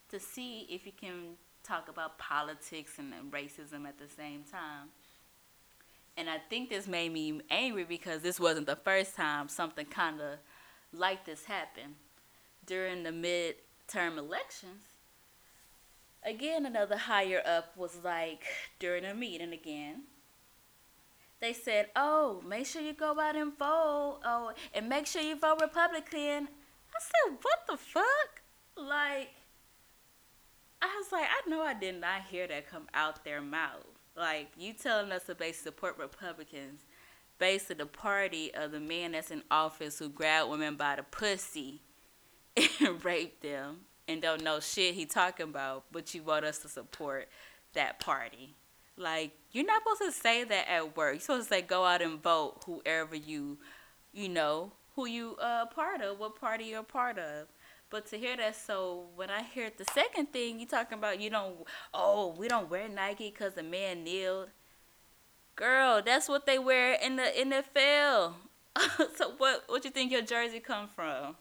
to 0.10 0.20
see 0.20 0.68
if 0.70 0.86
you 0.86 0.92
can 0.92 1.38
talk 1.64 1.88
about 1.88 2.18
politics 2.20 3.00
and 3.00 3.14
racism 3.32 3.88
at 3.88 3.98
the 3.98 4.10
same 4.14 4.44
time. 4.44 4.90
And 6.18 6.30
I 6.30 6.38
think 6.50 6.70
this 6.70 6.86
made 6.86 7.14
me 7.14 7.40
angry 7.50 7.86
because 7.86 8.22
this 8.22 8.42
wasn't 8.42 8.68
the 8.68 8.76
first 8.76 9.16
time 9.16 9.48
something 9.48 9.86
kind 9.86 10.20
of 10.20 10.40
like 10.92 11.26
this 11.26 11.46
happened. 11.46 11.96
during 12.66 13.04
the 13.04 13.12
midterm 13.88 14.18
elections, 14.18 14.84
again, 16.24 16.66
another 16.66 16.98
higher 16.98 17.42
up 17.46 17.76
was 17.78 18.04
like 18.04 18.44
during 18.80 19.06
a 19.06 19.14
meeting 19.14 19.54
again. 19.54 20.04
They 21.40 21.54
said, 21.54 21.90
"Oh, 21.96 22.42
make 22.48 22.66
sure 22.66 22.82
you 22.82 22.94
go 22.94 23.20
out 23.20 23.36
and 23.36 23.58
vote. 23.58 24.22
Oh, 24.24 24.54
and 24.74 24.88
make 24.88 25.08
sure 25.08 25.22
you 25.22 25.36
vote 25.36 25.60
Republican." 25.62 26.48
I 26.96 27.00
said, 27.00 27.38
"What 27.42 27.68
the 27.68 27.78
fuck?" 27.78 28.42
Like, 28.76 29.32
I 30.82 30.96
was 30.98 31.12
like, 31.12 31.28
I 31.28 31.50
know 31.50 31.62
I 31.62 31.74
did 31.74 32.00
not 32.00 32.24
hear 32.24 32.48
that 32.48 32.70
come 32.70 32.88
out 32.94 33.24
their 33.24 33.42
mouth. 33.42 33.86
Like, 34.16 34.52
you 34.58 34.74
telling 34.74 35.12
us 35.12 35.24
to 35.26 35.36
basically 35.36 35.72
support 35.72 35.98
Republicans 35.98 36.82
based 37.40 37.72
on 37.72 37.78
the 37.78 37.86
party 37.86 38.54
of 38.54 38.72
the 38.72 38.80
man 38.80 39.12
that's 39.12 39.32
in 39.32 39.44
office 39.52 40.00
who 40.00 40.10
grabbed 40.10 40.50
women 40.50 40.76
by 40.76 40.96
the 40.96 41.04
pussy 41.04 41.82
and 42.80 43.04
raped 43.04 43.42
them 43.42 43.82
and 44.08 44.22
don't 44.22 44.44
know 44.44 44.60
shit 44.60 44.96
he 44.96 45.06
talking 45.06 45.46
about, 45.46 45.86
but 45.92 46.14
you 46.14 46.24
want 46.24 46.46
us 46.46 46.60
to 46.60 46.68
support 46.68 47.30
that 47.74 48.00
party. 48.00 48.56
Like, 48.98 49.32
you're 49.52 49.66
not 49.66 49.82
supposed 49.82 50.16
to 50.16 50.22
say 50.22 50.44
that 50.44 50.70
at 50.70 50.96
work. 50.96 51.14
You're 51.14 51.22
supposed 51.22 51.50
to 51.50 51.56
say 51.56 51.62
go 51.62 51.84
out 51.86 52.02
and 52.02 52.22
vote 52.22 52.64
whoever 52.66 53.16
you, 53.16 53.58
you 54.12 54.30
know, 54.30 54.72
who 54.96 55.08
you 55.08 55.36
uh 55.42 55.66
part 55.66 56.02
of, 56.02 56.20
what 56.20 56.40
party 56.40 56.66
you're 56.66 56.84
part 56.84 57.18
of. 57.18 57.48
But 57.90 58.08
to 58.08 58.18
hear 58.18 58.36
that, 58.38 58.56
so 58.56 59.06
when 59.16 59.30
I 59.30 59.44
hear 59.44 59.72
the 59.76 59.86
second 59.86 60.34
thing, 60.34 60.60
you 60.60 60.66
talking 60.66 60.98
about 60.98 61.20
you 61.22 61.30
don't, 61.30 61.56
oh, 61.94 62.36
we 62.38 62.48
don't 62.48 62.70
wear 62.70 62.88
Nike 62.90 63.30
because 63.30 63.54
the 63.54 63.64
man 63.64 64.04
kneeled. 64.04 64.50
Girl, 65.56 66.02
that's 66.04 66.28
what 66.28 66.48
they 66.48 66.58
wear 66.58 66.94
in 66.94 67.16
the 67.16 67.24
NFL. 67.24 68.34
so 69.16 69.34
what? 69.38 69.64
What 69.68 69.86
you 69.86 69.92
think 69.92 70.12
your 70.12 70.24
jersey 70.24 70.60
come 70.60 70.90
from? 70.96 71.36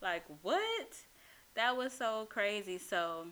Like 0.00 0.24
what? 0.42 0.96
That 1.54 1.76
was 1.76 1.92
so 1.92 2.26
crazy. 2.30 2.78
So, 2.78 3.26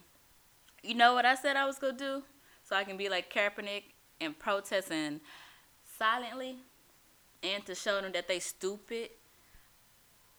you 0.82 0.94
know 0.94 1.14
what 1.14 1.24
I 1.24 1.34
said 1.34 1.56
I 1.56 1.66
was 1.66 1.78
gonna 1.78 1.92
do? 1.92 2.22
So 2.64 2.74
I 2.74 2.84
can 2.84 2.96
be 2.96 3.08
like 3.08 3.32
Kaepernick 3.32 3.84
and 4.20 4.36
protesting 4.38 5.20
silently, 5.98 6.56
and 7.42 7.64
to 7.66 7.74
show 7.74 8.00
them 8.00 8.12
that 8.12 8.28
they 8.28 8.40
stupid. 8.40 9.10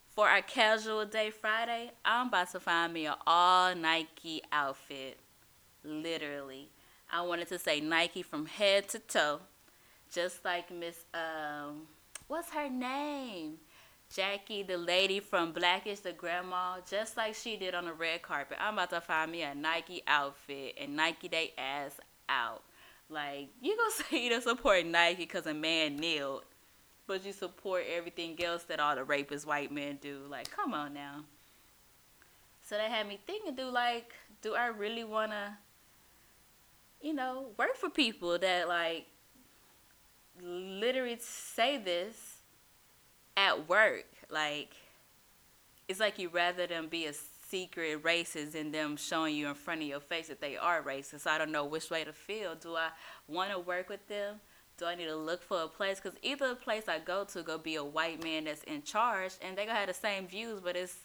For 0.10 0.28
our 0.28 0.42
casual 0.42 1.06
day 1.06 1.30
Friday, 1.30 1.92
I'm 2.04 2.30
about 2.30 2.52
to 2.54 2.60
find 2.60 2.92
me 2.92 3.06
an 3.06 3.14
all 3.28 3.76
Nike 3.76 4.42
outfit. 4.52 5.20
Literally. 5.84 6.70
I 7.12 7.22
wanted 7.22 7.48
to 7.50 7.60
say 7.60 7.80
Nike 7.80 8.24
from 8.24 8.48
head 8.48 8.90
to 8.90 9.00
toe. 9.00 9.40
Just 10.12 10.44
like 10.44 10.72
Miss 10.72 11.06
um 11.14 11.84
what's 12.28 12.50
her 12.52 12.70
name? 12.70 13.58
Jackie, 14.14 14.64
the 14.64 14.78
lady 14.78 15.20
from 15.20 15.52
Blackish, 15.52 16.00
the 16.00 16.14
grandma, 16.14 16.78
just 16.90 17.18
like 17.18 17.36
she 17.36 17.58
did 17.58 17.76
on 17.76 17.86
the 17.86 17.94
red 17.94 18.22
carpet. 18.22 18.58
I'm 18.60 18.74
about 18.74 18.90
to 18.92 19.02
find 19.02 19.32
me 19.32 19.42
a 19.42 19.54
Nike 19.54 20.02
outfit 20.08 20.76
and 20.80 20.96
Nike 20.96 21.28
they 21.28 21.54
ass 21.58 22.00
out. 22.30 22.64
Like, 23.10 23.50
you 23.62 23.76
gonna 23.76 23.92
say 24.10 24.24
you 24.24 24.30
don't 24.30 24.44
support 24.44 24.86
Nike 24.86 25.24
because 25.24 25.46
a 25.46 25.54
man 25.54 25.98
kneeled 25.98 26.44
but 27.08 27.26
you 27.26 27.32
support 27.32 27.86
everything 27.90 28.42
else 28.44 28.64
that 28.64 28.80
all 28.80 28.96
the 28.96 29.04
rapist 29.04 29.48
white 29.48 29.72
men 29.72 29.98
do. 30.02 30.20
Like, 30.30 30.52
come 30.52 30.74
on 30.74 30.94
now. 30.94 31.24
So 32.62 32.76
that 32.76 32.92
had 32.92 33.08
me 33.08 33.18
thinking, 33.26 33.56
do 33.56 33.70
like, 33.70 34.14
do 34.42 34.54
I 34.54 34.68
really 34.68 35.06
wanna, 35.06 35.58
you 37.02 37.14
know, 37.14 37.48
work 37.58 37.76
for 37.78 37.90
people 37.90 38.38
that 38.38 38.68
like 38.68 39.08
literally 40.44 41.18
say 41.20 41.78
this 41.78 42.37
at 43.38 43.70
work? 43.70 44.06
Like, 44.30 44.76
it's 45.88 46.02
like 46.02 46.20
you 46.20 46.28
rather 46.28 46.68
them 46.68 46.88
be 46.90 47.06
a 47.06 47.14
secret 47.14 48.04
racist 48.04 48.52
than 48.52 48.74
them 48.74 48.98
showing 48.98 49.34
you 49.34 49.48
in 49.48 49.54
front 49.54 49.82
of 49.82 49.88
your 49.88 50.02
face 50.02 50.28
that 50.28 50.42
they 50.42 50.58
are 50.58 50.84
racist. 50.84 51.26
I 51.26 51.38
don't 51.38 51.54
know 51.54 51.64
which 51.64 51.90
way 51.90 52.04
to 52.04 52.12
feel. 52.12 52.56
Do 52.56 52.76
I 52.76 52.90
want 53.30 53.52
to 53.52 53.60
work 53.60 53.88
with 53.88 54.06
them? 54.10 54.42
do 54.78 54.86
I 54.86 54.96
need 54.96 55.06
to 55.06 55.16
look 55.16 55.42
for 55.42 55.64
a 55.64 55.68
place? 55.68 56.00
Because 56.00 56.18
either 56.22 56.54
place 56.56 56.84
I 56.88 57.00
go 57.00 57.24
to 57.26 57.42
go 57.42 57.58
be 57.58 57.76
a 57.76 57.84
white 57.84 58.24
man 58.24 58.46
that's 58.46 58.64
in 58.64 58.84
charge, 58.84 59.34
and 59.42 59.58
they 59.58 59.66
gonna 59.66 59.78
have 59.78 59.88
the 59.88 59.94
same 59.94 60.28
views, 60.28 60.62
but 60.64 60.76
it's 60.76 60.96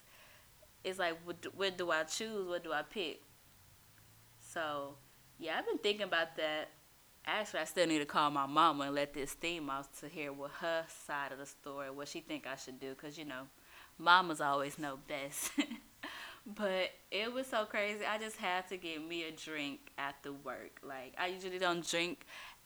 it's 0.83 0.99
like 0.99 1.17
what, 1.25 1.37
what 1.55 1.77
do 1.77 1.91
I 1.91 2.03
choose? 2.03 2.47
What 2.47 2.63
do 2.63 2.71
I 2.71 2.83
pick? 2.83 3.21
So 4.41 4.95
yeah, 5.39 5.57
I've 5.57 5.65
been 5.65 5.79
thinking 5.79 6.03
about 6.03 6.37
that. 6.37 6.69
Actually, 7.25 7.61
I 7.61 7.65
still 7.65 7.87
need 7.87 7.99
to 7.99 8.05
call 8.05 8.29
my 8.31 8.45
mama 8.45 8.85
and 8.85 8.95
let 8.95 9.13
this 9.13 9.31
theme 9.33 9.69
out 9.69 9.87
to 9.99 10.07
hear 10.07 10.33
what 10.33 10.51
her 10.59 10.83
side 11.05 11.31
of 11.31 11.37
the 11.37 11.45
story, 11.45 11.89
what 11.89 12.09
she 12.09 12.19
think 12.19 12.45
I 12.45 12.55
should 12.55 12.79
do, 12.79 12.93
cause 12.95 13.17
you 13.17 13.23
know, 13.25 13.43
mamas 13.97 14.41
always 14.41 14.77
know 14.77 14.99
best. 15.07 15.51
but 16.45 16.91
it 17.11 17.31
was 17.31 17.47
so 17.47 17.65
crazy. 17.65 18.03
I 18.05 18.17
just 18.17 18.37
had 18.37 18.67
to 18.69 18.77
get 18.77 19.07
me 19.07 19.23
a 19.23 19.31
drink 19.31 19.91
after 19.97 20.33
work. 20.33 20.81
Like 20.83 21.15
I 21.17 21.27
usually 21.27 21.59
don't 21.59 21.87
drink 21.87 22.25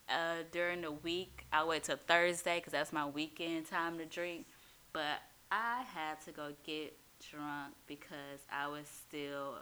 uh, 0.10 0.44
during 0.52 0.82
the 0.82 0.92
week. 0.92 1.46
I 1.54 1.64
wait 1.64 1.84
till 1.84 1.98
Thursday 2.08 2.58
because 2.58 2.74
that's 2.74 2.92
my 2.92 3.06
weekend 3.06 3.68
time 3.68 4.00
to 4.00 4.06
drink. 4.06 4.48
But 4.92 5.22
I 5.52 5.84
had 5.94 6.20
to 6.26 6.32
go 6.32 6.52
get 6.64 6.98
drunk 7.32 7.76
because 7.86 8.42
I 8.52 8.68
was 8.68 8.88
still 8.88 9.56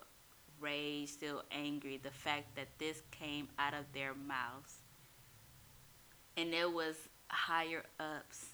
rage, 0.60 1.10
still 1.10 1.44
angry. 1.52 2.00
The 2.02 2.12
fact 2.12 2.56
that 2.56 2.68
this 2.80 3.02
came 3.12 3.50
out 3.60 3.74
of 3.74 3.86
their 3.94 4.14
mouths. 4.14 4.85
And 6.38 6.52
there 6.52 6.70
was 6.70 6.96
higher 7.28 7.84
ups. 8.00 8.48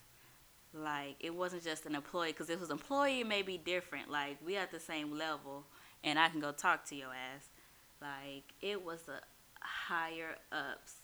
Like, 0.73 1.15
it 1.19 1.35
wasn't 1.35 1.63
just 1.63 1.85
an 1.85 1.95
employee, 1.95 2.31
because 2.31 2.49
if 2.49 2.55
it 2.55 2.61
was 2.61 2.69
employee, 2.69 3.21
it 3.21 3.27
may 3.27 3.41
be 3.41 3.57
different. 3.57 4.09
Like, 4.09 4.37
we 4.45 4.55
at 4.55 4.71
the 4.71 4.79
same 4.79 5.17
level, 5.17 5.65
and 6.03 6.17
I 6.17 6.29
can 6.29 6.39
go 6.39 6.51
talk 6.51 6.85
to 6.85 6.95
your 6.95 7.09
ass. 7.09 7.49
Like, 8.01 8.43
it 8.61 8.83
was 8.83 9.01
the 9.01 9.19
higher 9.61 10.37
ups 10.51 11.01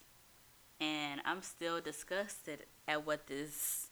and 0.80 1.22
I'm 1.26 1.42
still 1.42 1.82
disgusted 1.82 2.66
at 2.88 3.06
what 3.06 3.28
this 3.28 3.88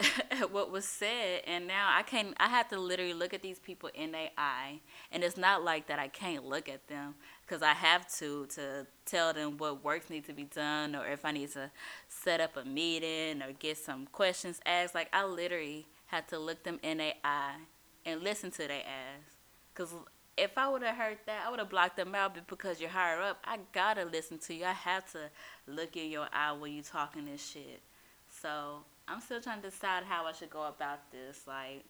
at 0.30 0.52
what 0.52 0.70
was 0.70 0.84
said 0.84 1.42
and 1.46 1.66
now 1.66 1.88
I 1.92 2.02
can't 2.02 2.34
I 2.38 2.48
have 2.48 2.68
to 2.68 2.78
literally 2.78 3.14
look 3.14 3.34
at 3.34 3.42
these 3.42 3.58
people 3.58 3.90
in 3.94 4.12
their 4.12 4.30
eye 4.36 4.80
and 5.10 5.24
it's 5.24 5.36
not 5.36 5.64
like 5.64 5.88
that 5.88 5.98
I 5.98 6.08
can't 6.08 6.44
look 6.44 6.68
at 6.68 6.86
them 6.88 7.14
because 7.48 7.62
I 7.62 7.72
have 7.72 8.06
to 8.18 8.46
to 8.46 8.86
tell 9.06 9.32
them 9.32 9.56
what 9.56 9.82
works 9.82 10.10
need 10.10 10.26
to 10.26 10.32
be 10.32 10.44
done 10.44 10.94
or 10.94 11.06
if 11.06 11.24
I 11.24 11.32
need 11.32 11.50
to 11.52 11.70
set 12.08 12.40
up 12.40 12.56
a 12.56 12.64
meeting 12.64 13.42
or 13.42 13.52
get 13.52 13.78
some 13.78 14.06
questions 14.06 14.60
asked 14.66 14.94
like 14.94 15.08
I 15.12 15.24
literally 15.24 15.86
had 16.06 16.28
to 16.28 16.38
look 16.38 16.62
them 16.62 16.78
in 16.82 16.98
their 16.98 17.14
eye 17.24 17.56
and 18.04 18.22
listen 18.22 18.50
to 18.52 18.68
their 18.68 18.82
ass 18.82 19.36
because 19.72 19.94
if 20.36 20.56
I 20.56 20.68
would 20.68 20.82
have 20.82 20.96
heard 20.96 21.18
that, 21.26 21.44
I 21.46 21.50
would 21.50 21.58
have 21.58 21.68
blocked 21.68 21.96
them 21.96 22.14
out. 22.14 22.34
But 22.34 22.46
because 22.46 22.80
you're 22.80 22.90
higher 22.90 23.20
up, 23.20 23.38
I 23.44 23.58
gotta 23.72 24.04
listen 24.04 24.38
to 24.38 24.54
you. 24.54 24.64
I 24.64 24.72
have 24.72 25.10
to 25.12 25.30
look 25.66 25.96
in 25.96 26.10
your 26.10 26.28
eye 26.32 26.52
when 26.52 26.72
you 26.72 26.82
talking 26.82 27.24
this 27.24 27.44
shit. 27.44 27.80
So 28.28 28.84
I'm 29.08 29.20
still 29.20 29.40
trying 29.40 29.62
to 29.62 29.70
decide 29.70 30.04
how 30.04 30.26
I 30.26 30.32
should 30.32 30.50
go 30.50 30.62
about 30.62 31.10
this. 31.10 31.42
Like, 31.46 31.84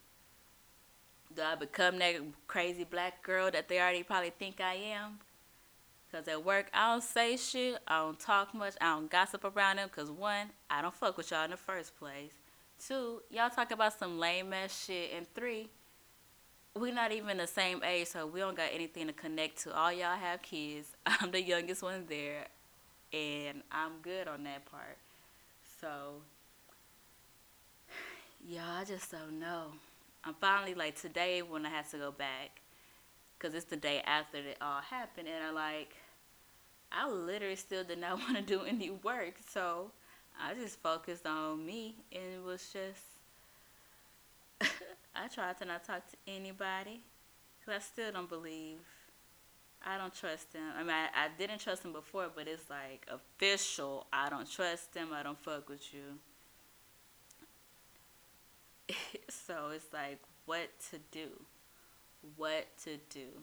do 1.35 1.43
I 1.43 1.57
become 1.57 1.99
that 1.99 2.15
crazy 2.47 2.85
black 2.85 3.23
girl 3.23 3.51
that 3.51 3.69
they 3.69 3.79
already 3.79 4.03
probably 4.03 4.31
think 4.31 4.61
I 4.61 4.75
am? 4.75 5.19
Cause 6.11 6.27
at 6.27 6.43
work 6.43 6.71
I 6.73 6.93
don't 6.93 7.03
say 7.03 7.37
shit, 7.37 7.79
I 7.87 7.99
don't 7.99 8.19
talk 8.19 8.55
much, 8.55 8.75
I 8.81 8.95
don't 8.95 9.11
gossip 9.11 9.45
around 9.45 9.77
them. 9.77 9.89
Cause 9.95 10.11
one, 10.11 10.49
I 10.71 10.81
don't 10.81 10.95
fuck 10.95 11.17
with 11.17 11.31
y'all 11.31 11.45
in 11.45 11.51
the 11.51 11.57
first 11.57 11.99
place. 11.99 12.33
Two, 12.87 13.23
y'all 13.31 13.51
talk 13.51 13.73
about 13.73 13.99
some 13.99 14.19
lame 14.19 14.53
ass 14.53 14.85
shit. 14.87 15.13
And 15.15 15.27
three, 15.35 15.69
we're 16.77 16.95
not 16.95 17.13
even 17.13 17.39
the 17.39 17.47
same 17.47 17.83
age, 17.83 18.09
so 18.09 18.27
we 18.27 18.41
don't 18.41 18.57
got 18.57 18.71
anything 18.73 19.09
to 19.09 19.13
connect 19.13 19.63
to. 19.65 19.75
All 19.75 19.93
y'all 19.93 20.17
have 20.17 20.43
kids. 20.43 20.89
I'm 21.07 21.31
the 21.31 21.43
youngest 21.43 21.83
one 21.83 22.07
there, 22.09 22.47
and 23.13 23.63
I'm 23.73 23.93
good 24.03 24.29
on 24.29 24.45
that 24.45 24.65
part. 24.71 24.97
So, 25.81 26.23
yeah, 28.49 28.79
I 28.81 28.85
just 28.85 29.11
don't 29.11 29.41
know. 29.41 29.73
I'm 30.25 30.35
finally 30.35 30.75
like 30.75 31.01
today 31.01 31.43
when 31.43 31.67
I 31.67 31.71
had 31.71 31.91
to 31.91 31.99
go 31.99 32.13
back, 32.13 32.61
cause 33.39 33.55
it's 33.55 33.67
the 33.67 33.77
day 33.77 34.03
after 34.05 34.39
it 34.39 34.57
all 34.61 34.81
happened, 34.81 35.29
and 35.29 35.45
I 35.45 35.51
like, 35.51 35.95
I 36.91 37.09
literally 37.09 37.57
still 37.57 37.85
did 37.85 37.99
not 37.99 38.19
want 38.19 38.37
to 38.37 38.43
do 38.43 38.63
any 38.63 38.91
work, 38.91 39.35
so 39.49 39.91
I 40.41 40.55
just 40.55 40.81
focused 40.81 41.27
on 41.27 41.65
me, 41.65 41.97
and 42.13 42.23
it 42.35 42.43
was 42.45 42.71
just 42.73 43.03
I 45.15 45.29
tried 45.29 45.59
to 45.59 45.65
not 45.65 45.85
talk 45.85 46.03
to 46.09 46.17
anybody 46.27 47.01
because 47.59 47.83
I 47.83 47.85
still 47.85 48.13
don't 48.13 48.29
believe. 48.29 48.79
I 49.85 49.97
don't 49.97 50.15
trust 50.15 50.53
them. 50.53 50.63
I 50.77 50.83
mean, 50.83 50.91
I, 50.91 51.07
I 51.15 51.29
didn't 51.39 51.61
trust 51.61 51.83
them 51.83 51.93
before, 51.93 52.27
but 52.35 52.49
it's 52.49 52.69
like 52.69 53.07
official. 53.09 54.07
I 54.13 54.29
don't 54.29 54.51
trust 54.51 54.93
them. 54.93 55.11
I 55.13 55.23
don't 55.23 55.39
fuck 55.39 55.69
with 55.69 55.95
you. 55.95 56.19
so 59.29 59.71
it's 59.73 59.93
like 59.93 60.19
what 60.47 60.69
to 60.91 60.99
do. 61.13 61.29
What 62.37 62.67
to 62.85 62.99
do. 63.11 63.43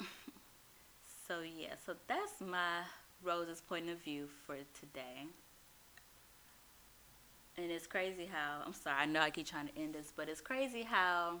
so 1.28 1.40
yeah, 1.40 1.74
so 1.84 1.94
that's 2.06 2.40
my 2.40 2.82
Rose's 3.22 3.60
point 3.60 3.88
of 3.88 3.98
view 3.98 4.28
for 4.46 4.56
today. 4.78 5.26
And 7.56 7.70
it's 7.70 7.86
crazy 7.86 8.26
how 8.30 8.62
I'm 8.66 8.72
sorry. 8.74 8.96
I 9.00 9.06
know 9.06 9.20
I 9.20 9.30
keep 9.30 9.46
trying 9.46 9.68
to 9.68 9.78
end 9.78 9.94
this, 9.94 10.12
but 10.14 10.28
it's 10.28 10.40
crazy 10.40 10.82
how 10.82 11.40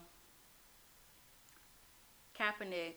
Kaepernick 2.38 2.94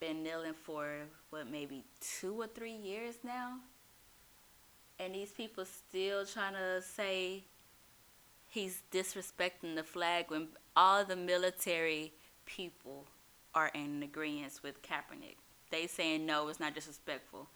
been 0.00 0.22
kneeling 0.22 0.54
for 0.54 1.06
what 1.30 1.50
maybe 1.50 1.84
two 2.00 2.40
or 2.40 2.46
three 2.46 2.72
years 2.74 3.16
now, 3.24 3.58
and 4.98 5.14
these 5.14 5.32
people 5.32 5.64
still 5.64 6.24
trying 6.26 6.54
to 6.54 6.82
say 6.82 7.44
he's 8.50 8.82
disrespecting 8.92 9.76
the 9.76 9.82
flag 9.82 10.26
when 10.28 10.48
all 10.76 11.04
the 11.04 11.16
military 11.16 12.12
people 12.44 13.06
are 13.54 13.70
in 13.74 14.02
agreement 14.02 14.60
with 14.62 14.82
Kaepernick. 14.82 15.36
They 15.70 15.86
saying 15.86 16.26
no, 16.26 16.48
it's 16.48 16.60
not 16.60 16.74
disrespectful. 16.74 17.48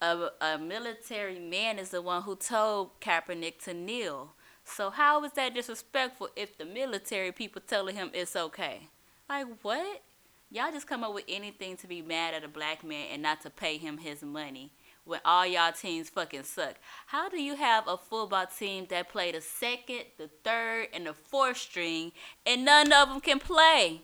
A, 0.00 0.28
a 0.40 0.58
military 0.58 1.38
man 1.38 1.78
is 1.78 1.90
the 1.90 2.02
one 2.02 2.22
who 2.22 2.36
told 2.36 3.00
Kaepernick 3.00 3.62
to 3.64 3.74
kneel. 3.74 4.34
So 4.64 4.90
how 4.90 5.24
is 5.24 5.32
that 5.32 5.54
disrespectful 5.54 6.28
if 6.36 6.56
the 6.58 6.64
military 6.64 7.32
people 7.32 7.62
telling 7.66 7.96
him 7.96 8.10
it's 8.12 8.36
okay? 8.36 8.88
Like 9.28 9.46
what? 9.62 10.02
Y'all 10.50 10.70
just 10.70 10.86
come 10.86 11.02
up 11.02 11.14
with 11.14 11.24
anything 11.28 11.78
to 11.78 11.86
be 11.86 12.02
mad 12.02 12.34
at 12.34 12.44
a 12.44 12.48
black 12.48 12.84
man 12.84 13.06
and 13.10 13.22
not 13.22 13.40
to 13.40 13.48
pay 13.48 13.78
him 13.78 13.98
his 13.98 14.22
money 14.22 14.70
when 15.04 15.20
all 15.24 15.46
y'all 15.46 15.72
teams 15.72 16.08
fucking 16.08 16.44
suck. 16.44 16.76
How 17.06 17.28
do 17.28 17.40
you 17.42 17.56
have 17.56 17.88
a 17.88 17.96
football 17.96 18.46
team 18.46 18.86
that 18.90 19.08
play 19.08 19.32
the 19.32 19.40
second, 19.40 20.04
the 20.18 20.28
third, 20.44 20.88
and 20.92 21.06
the 21.06 21.12
fourth 21.12 21.56
string 21.56 22.12
and 22.46 22.64
none 22.64 22.92
of 22.92 23.08
them 23.08 23.20
can 23.20 23.38
play? 23.38 24.02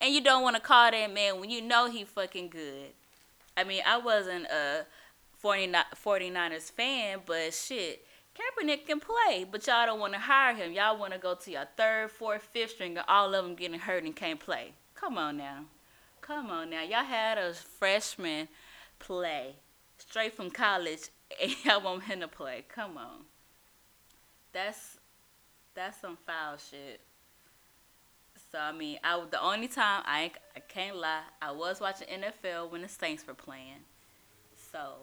And 0.00 0.14
you 0.14 0.22
don't 0.22 0.42
want 0.42 0.56
to 0.56 0.62
call 0.62 0.90
that 0.90 1.12
man 1.12 1.40
when 1.40 1.50
you 1.50 1.60
know 1.60 1.90
he 1.90 2.04
fucking 2.04 2.48
good. 2.48 2.92
I 3.56 3.64
mean, 3.64 3.82
I 3.86 3.98
wasn't 3.98 4.46
a 4.46 4.86
49ers 5.42 6.70
fan, 6.72 7.18
but 7.26 7.52
shit, 7.52 8.06
Kaepernick 8.34 8.86
can 8.86 9.00
play, 9.00 9.44
but 9.50 9.66
y'all 9.66 9.84
don't 9.84 10.00
want 10.00 10.14
to 10.14 10.18
hire 10.18 10.54
him. 10.54 10.72
Y'all 10.72 10.98
want 10.98 11.12
to 11.12 11.18
go 11.18 11.34
to 11.34 11.50
your 11.50 11.66
third, 11.76 12.10
fourth, 12.10 12.48
fifth 12.52 12.70
string, 12.70 12.96
and 12.96 13.06
all 13.08 13.34
of 13.34 13.44
them 13.44 13.54
getting 13.54 13.78
hurt 13.78 14.04
and 14.04 14.16
can't 14.16 14.40
play. 14.40 14.72
Come 14.94 15.18
on 15.18 15.36
now. 15.36 15.64
Come 16.22 16.50
on 16.50 16.70
now. 16.70 16.82
Y'all 16.82 17.04
had 17.04 17.36
a 17.36 17.52
freshman 17.52 18.48
play 18.98 19.56
straight 20.10 20.34
from 20.34 20.50
college 20.50 21.08
and 21.42 21.54
y'all 21.64 21.82
want 21.82 22.02
him 22.02 22.20
to 22.20 22.28
play. 22.28 22.64
Come 22.68 22.98
on. 22.98 23.24
That's 24.52 24.98
that's 25.74 26.00
some 26.00 26.18
foul 26.26 26.56
shit. 26.56 27.00
So 28.50 28.58
I 28.58 28.72
mean, 28.72 28.98
I 29.04 29.22
the 29.30 29.40
only 29.40 29.68
time 29.68 30.02
I 30.04 30.32
I 30.56 30.60
can't 30.60 30.96
lie, 30.96 31.22
I 31.40 31.52
was 31.52 31.80
watching 31.80 32.08
NFL 32.08 32.70
when 32.70 32.82
the 32.82 32.88
Saints 32.88 33.24
were 33.26 33.34
playing. 33.34 33.84
So, 34.72 34.94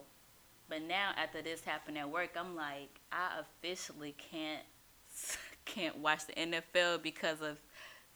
but 0.69 0.81
now 0.81 1.11
after 1.17 1.41
this 1.41 1.61
happened 1.61 1.97
at 1.97 2.09
work, 2.09 2.31
I'm 2.37 2.55
like, 2.55 2.99
I 3.11 3.39
officially 3.39 4.15
can't 4.17 4.63
can't 5.65 5.97
watch 5.99 6.27
the 6.27 6.33
NFL 6.33 7.01
because 7.01 7.41
of 7.41 7.57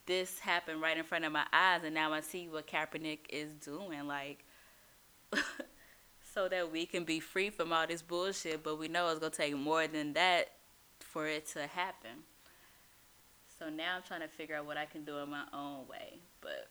this 0.06 0.40
happened 0.40 0.82
right 0.82 0.98
in 0.98 1.06
front 1.06 1.24
of 1.24 1.32
my 1.32 1.46
eyes, 1.54 1.82
and 1.86 1.94
now 1.94 2.12
I 2.12 2.20
see 2.20 2.50
what 2.50 2.68
Kaepernick 2.68 3.20
is 3.30 3.54
doing. 3.54 4.08
Like, 4.08 4.44
so 6.34 6.48
that 6.48 6.72
we 6.72 6.86
can 6.86 7.04
be 7.04 7.20
free 7.20 7.50
from 7.50 7.74
all 7.74 7.88
this 7.88 8.02
bullshit. 8.02 8.64
But 8.64 8.78
we 8.80 8.88
know 8.88 9.10
it's 9.10 9.20
gonna 9.20 9.32
take 9.32 9.56
more 9.56 9.88
than 9.88 10.14
that 10.14 10.54
for 11.00 11.28
it 11.28 11.48
to 11.48 11.68
happen. 11.68 12.24
So 13.60 13.70
now 13.70 13.98
I'm 13.98 14.04
trying 14.04 14.22
to 14.22 14.28
figure 14.28 14.56
out 14.56 14.66
what 14.66 14.78
I 14.78 14.86
can 14.86 15.04
do 15.04 15.18
in 15.18 15.30
my 15.30 15.44
own 15.54 15.88
way. 15.88 16.20
But 16.42 16.70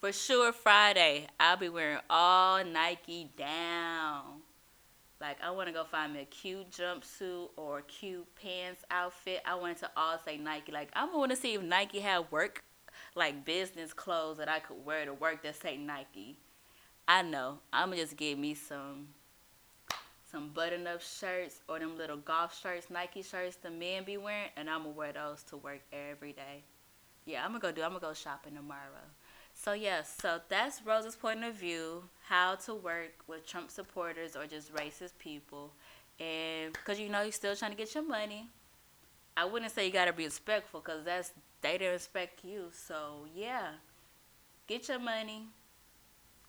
for 0.00 0.12
sure, 0.12 0.52
Friday 0.52 1.26
I'll 1.38 1.56
be 1.56 1.68
wearing 1.68 2.00
all 2.10 2.64
Nike 2.64 3.30
down. 3.36 4.40
Like 5.20 5.36
I 5.40 5.52
want 5.52 5.68
to 5.68 5.72
go 5.72 5.84
find 5.84 6.14
me 6.14 6.22
a 6.22 6.24
cute 6.24 6.70
jumpsuit 6.72 7.50
or 7.56 7.78
a 7.78 7.82
cute 7.82 8.26
pants 8.34 8.82
outfit. 8.90 9.40
I 9.46 9.54
want 9.54 9.78
to 9.78 9.90
all 9.96 10.18
say 10.24 10.36
Nike. 10.36 10.72
Like 10.72 10.90
I 10.94 11.04
want 11.04 11.30
to 11.30 11.36
see 11.36 11.54
if 11.54 11.62
Nike 11.62 12.00
have 12.00 12.32
work, 12.32 12.64
like 13.14 13.44
business 13.44 13.92
clothes 13.92 14.38
that 14.38 14.48
I 14.48 14.58
could 14.58 14.84
wear 14.84 15.04
to 15.04 15.14
work 15.14 15.44
that 15.44 15.60
say 15.62 15.76
Nike. 15.76 16.38
I 17.12 17.20
know. 17.20 17.58
I'm 17.70 17.90
gonna 17.90 18.00
just 18.00 18.16
get 18.16 18.38
me 18.38 18.54
some 18.54 19.08
some 20.30 20.48
button 20.48 20.86
up 20.86 21.02
shirts 21.02 21.60
or 21.68 21.78
them 21.78 21.98
little 21.98 22.16
golf 22.16 22.58
shirts, 22.58 22.86
Nike 22.88 23.20
shirts 23.20 23.56
the 23.56 23.70
men 23.70 24.04
be 24.04 24.16
wearing, 24.16 24.48
and 24.56 24.70
I'm 24.70 24.84
gonna 24.84 24.94
wear 24.94 25.12
those 25.12 25.42
to 25.50 25.58
work 25.58 25.82
every 25.92 26.32
day. 26.32 26.62
Yeah, 27.26 27.44
I'm 27.44 27.50
gonna 27.50 27.60
go 27.60 27.70
do. 27.70 27.82
I'm 27.82 27.90
gonna 27.90 28.00
go 28.00 28.14
shopping 28.14 28.54
tomorrow. 28.54 29.04
So 29.52 29.74
yeah, 29.74 30.04
so 30.04 30.40
that's 30.48 30.80
Rose's 30.86 31.14
point 31.14 31.44
of 31.44 31.52
view, 31.54 32.04
how 32.28 32.54
to 32.64 32.74
work 32.74 33.12
with 33.26 33.46
Trump 33.46 33.70
supporters 33.70 34.34
or 34.34 34.46
just 34.46 34.72
racist 34.72 35.18
people, 35.18 35.70
and 36.18 36.72
because 36.72 36.98
you 36.98 37.10
know 37.10 37.20
you're 37.20 37.32
still 37.32 37.54
trying 37.54 37.72
to 37.72 37.76
get 37.76 37.94
your 37.94 38.08
money. 38.08 38.48
I 39.36 39.44
wouldn't 39.44 39.70
say 39.70 39.84
you 39.84 39.92
gotta 39.92 40.14
be 40.14 40.24
respectful, 40.24 40.80
cause 40.80 41.04
that's 41.04 41.32
they 41.60 41.76
didn't 41.76 41.92
respect 41.92 42.42
you. 42.42 42.70
So 42.72 43.26
yeah, 43.34 43.72
get 44.66 44.88
your 44.88 44.98
money, 44.98 45.48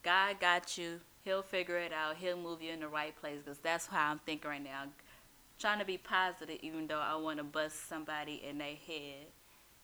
God 0.03 0.39
got 0.39 0.77
you. 0.77 0.99
He'll 1.23 1.41
figure 1.41 1.77
it 1.77 1.93
out. 1.93 2.17
He'll 2.17 2.37
move 2.37 2.61
you 2.61 2.71
in 2.71 2.81
the 2.81 2.87
right 2.87 3.15
place 3.19 3.39
because 3.43 3.59
that's 3.59 3.87
how 3.87 4.11
I'm 4.11 4.19
thinking 4.19 4.49
right 4.49 4.63
now. 4.63 4.83
Trying 5.59 5.79
to 5.79 5.85
be 5.85 5.97
positive, 5.97 6.59
even 6.61 6.87
though 6.87 6.99
I 6.99 7.15
want 7.15 7.37
to 7.37 7.43
bust 7.43 7.87
somebody 7.87 8.43
in 8.47 8.57
their 8.57 8.75
head 8.85 9.27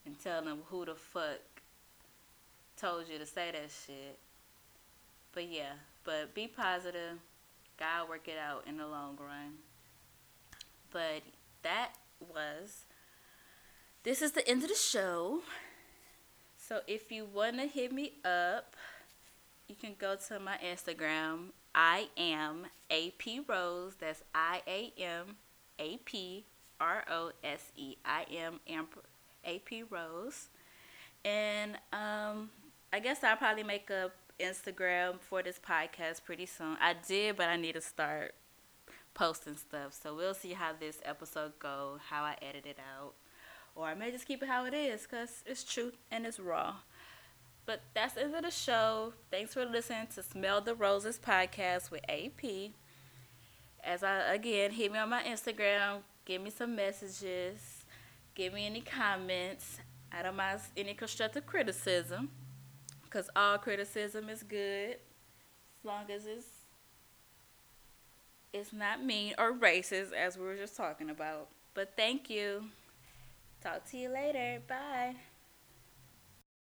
and 0.06 0.20
tell 0.22 0.42
them 0.42 0.60
who 0.70 0.86
the 0.86 0.96
fuck 0.96 1.40
told 2.76 3.08
you 3.10 3.18
to 3.18 3.26
say 3.26 3.52
that 3.52 3.70
shit. 3.86 4.18
But 5.34 5.50
yeah, 5.50 5.74
but 6.04 6.34
be 6.34 6.48
positive. 6.48 7.20
God 7.80 8.10
work 8.10 8.28
it 8.28 8.38
out 8.38 8.66
in 8.68 8.78
the 8.78 8.88
long 8.88 9.18
run. 9.18 9.60
But 10.92 11.22
that 11.64 11.92
was. 12.20 12.84
This 14.04 14.22
is 14.22 14.34
the 14.34 14.48
end 14.48 14.64
of 14.64 14.70
the 14.70 14.76
show. 14.76 15.42
So 16.58 16.82
if 16.88 17.12
you 17.12 17.26
want 17.26 17.58
to 17.58 17.68
hit 17.68 17.94
me 17.94 18.14
up, 18.26 18.76
you 19.70 19.76
can 19.76 19.96
go 20.00 20.16
to 20.28 20.40
my 20.40 20.58
Instagram. 20.58 21.52
I 21.76 22.08
am 22.18 22.66
AP 22.90 23.48
Rose. 23.48 23.94
That's 24.00 24.24
I 24.34 24.62
A 24.68 24.92
M 24.98 25.38
A 25.78 25.98
P 25.98 26.46
R 26.82 27.06
O 27.10 27.32
S 27.44 27.72
E. 27.76 27.96
I 28.04 28.26
am 28.36 28.60
AP 29.46 29.84
Rose. 29.90 30.48
And 31.24 31.74
um, 31.94 32.50
I 32.92 33.00
guess 33.00 33.24
I'll 33.24 33.38
probably 33.38 33.64
make 33.64 33.90
a 33.92 34.12
Instagram 34.40 35.20
for 35.20 35.44
this 35.44 35.60
podcast 35.60 36.24
pretty 36.24 36.48
soon. 36.48 36.76
I 36.82 36.96
did, 37.08 37.38
but 37.38 37.48
I 37.48 37.56
need 37.56 37.74
to 37.74 37.82
start 37.82 38.34
posting 39.14 39.56
stuff. 39.56 39.98
So 40.02 40.16
we'll 40.16 40.34
see 40.34 40.54
how 40.54 40.72
this 40.80 41.00
episode 41.06 41.54
go, 41.60 42.00
how 42.10 42.24
I 42.24 42.36
edit 42.42 42.66
it 42.66 42.78
out. 42.80 43.14
Or 43.76 43.86
I 43.86 43.94
may 43.94 44.12
just 44.12 44.26
keep 44.26 44.42
it 44.42 44.50
how 44.50 44.66
it 44.66 44.74
is 44.74 45.04
because 45.04 45.44
it's 45.46 45.64
truth 45.64 45.98
and 46.10 46.26
it's 46.26 46.40
raw. 46.40 46.76
But 47.70 47.84
that's 47.94 48.16
the 48.16 48.24
end 48.24 48.34
of 48.34 48.42
the 48.42 48.50
show. 48.50 49.14
Thanks 49.30 49.54
for 49.54 49.64
listening 49.64 50.08
to 50.16 50.24
Smell 50.24 50.60
the 50.60 50.74
Roses 50.74 51.20
podcast 51.24 51.92
with 51.92 52.02
AP. 52.10 52.72
As 53.84 54.02
I 54.02 54.34
again 54.34 54.72
hit 54.72 54.92
me 54.92 54.98
on 54.98 55.12
my 55.12 55.22
Instagram, 55.22 56.00
give 56.26 56.42
me 56.42 56.50
some 56.50 56.76
messages, 56.76 57.86
give 58.34 58.54
me 58.54 58.66
any 58.66 58.82
comments. 58.82 59.78
I 60.12 60.24
don't 60.24 60.36
mind 60.36 60.62
any 60.76 60.96
constructive 60.96 61.46
criticism, 61.46 62.32
because 63.04 63.30
all 63.36 63.60
criticism 63.60 64.30
is 64.30 64.42
good, 64.42 64.96
as 64.96 65.86
long 65.86 66.10
as 66.10 66.26
it's 66.26 66.48
it's 68.52 68.74
not 68.74 69.06
mean 69.06 69.36
or 69.38 69.54
racist, 69.54 70.12
as 70.12 70.40
we 70.40 70.44
were 70.44 70.58
just 70.58 70.76
talking 70.76 71.12
about. 71.12 71.50
But 71.76 71.94
thank 71.96 72.32
you. 72.32 72.64
Talk 73.62 73.88
to 73.92 73.98
you 73.98 74.10
later. 74.10 74.60
Bye. 74.68 75.18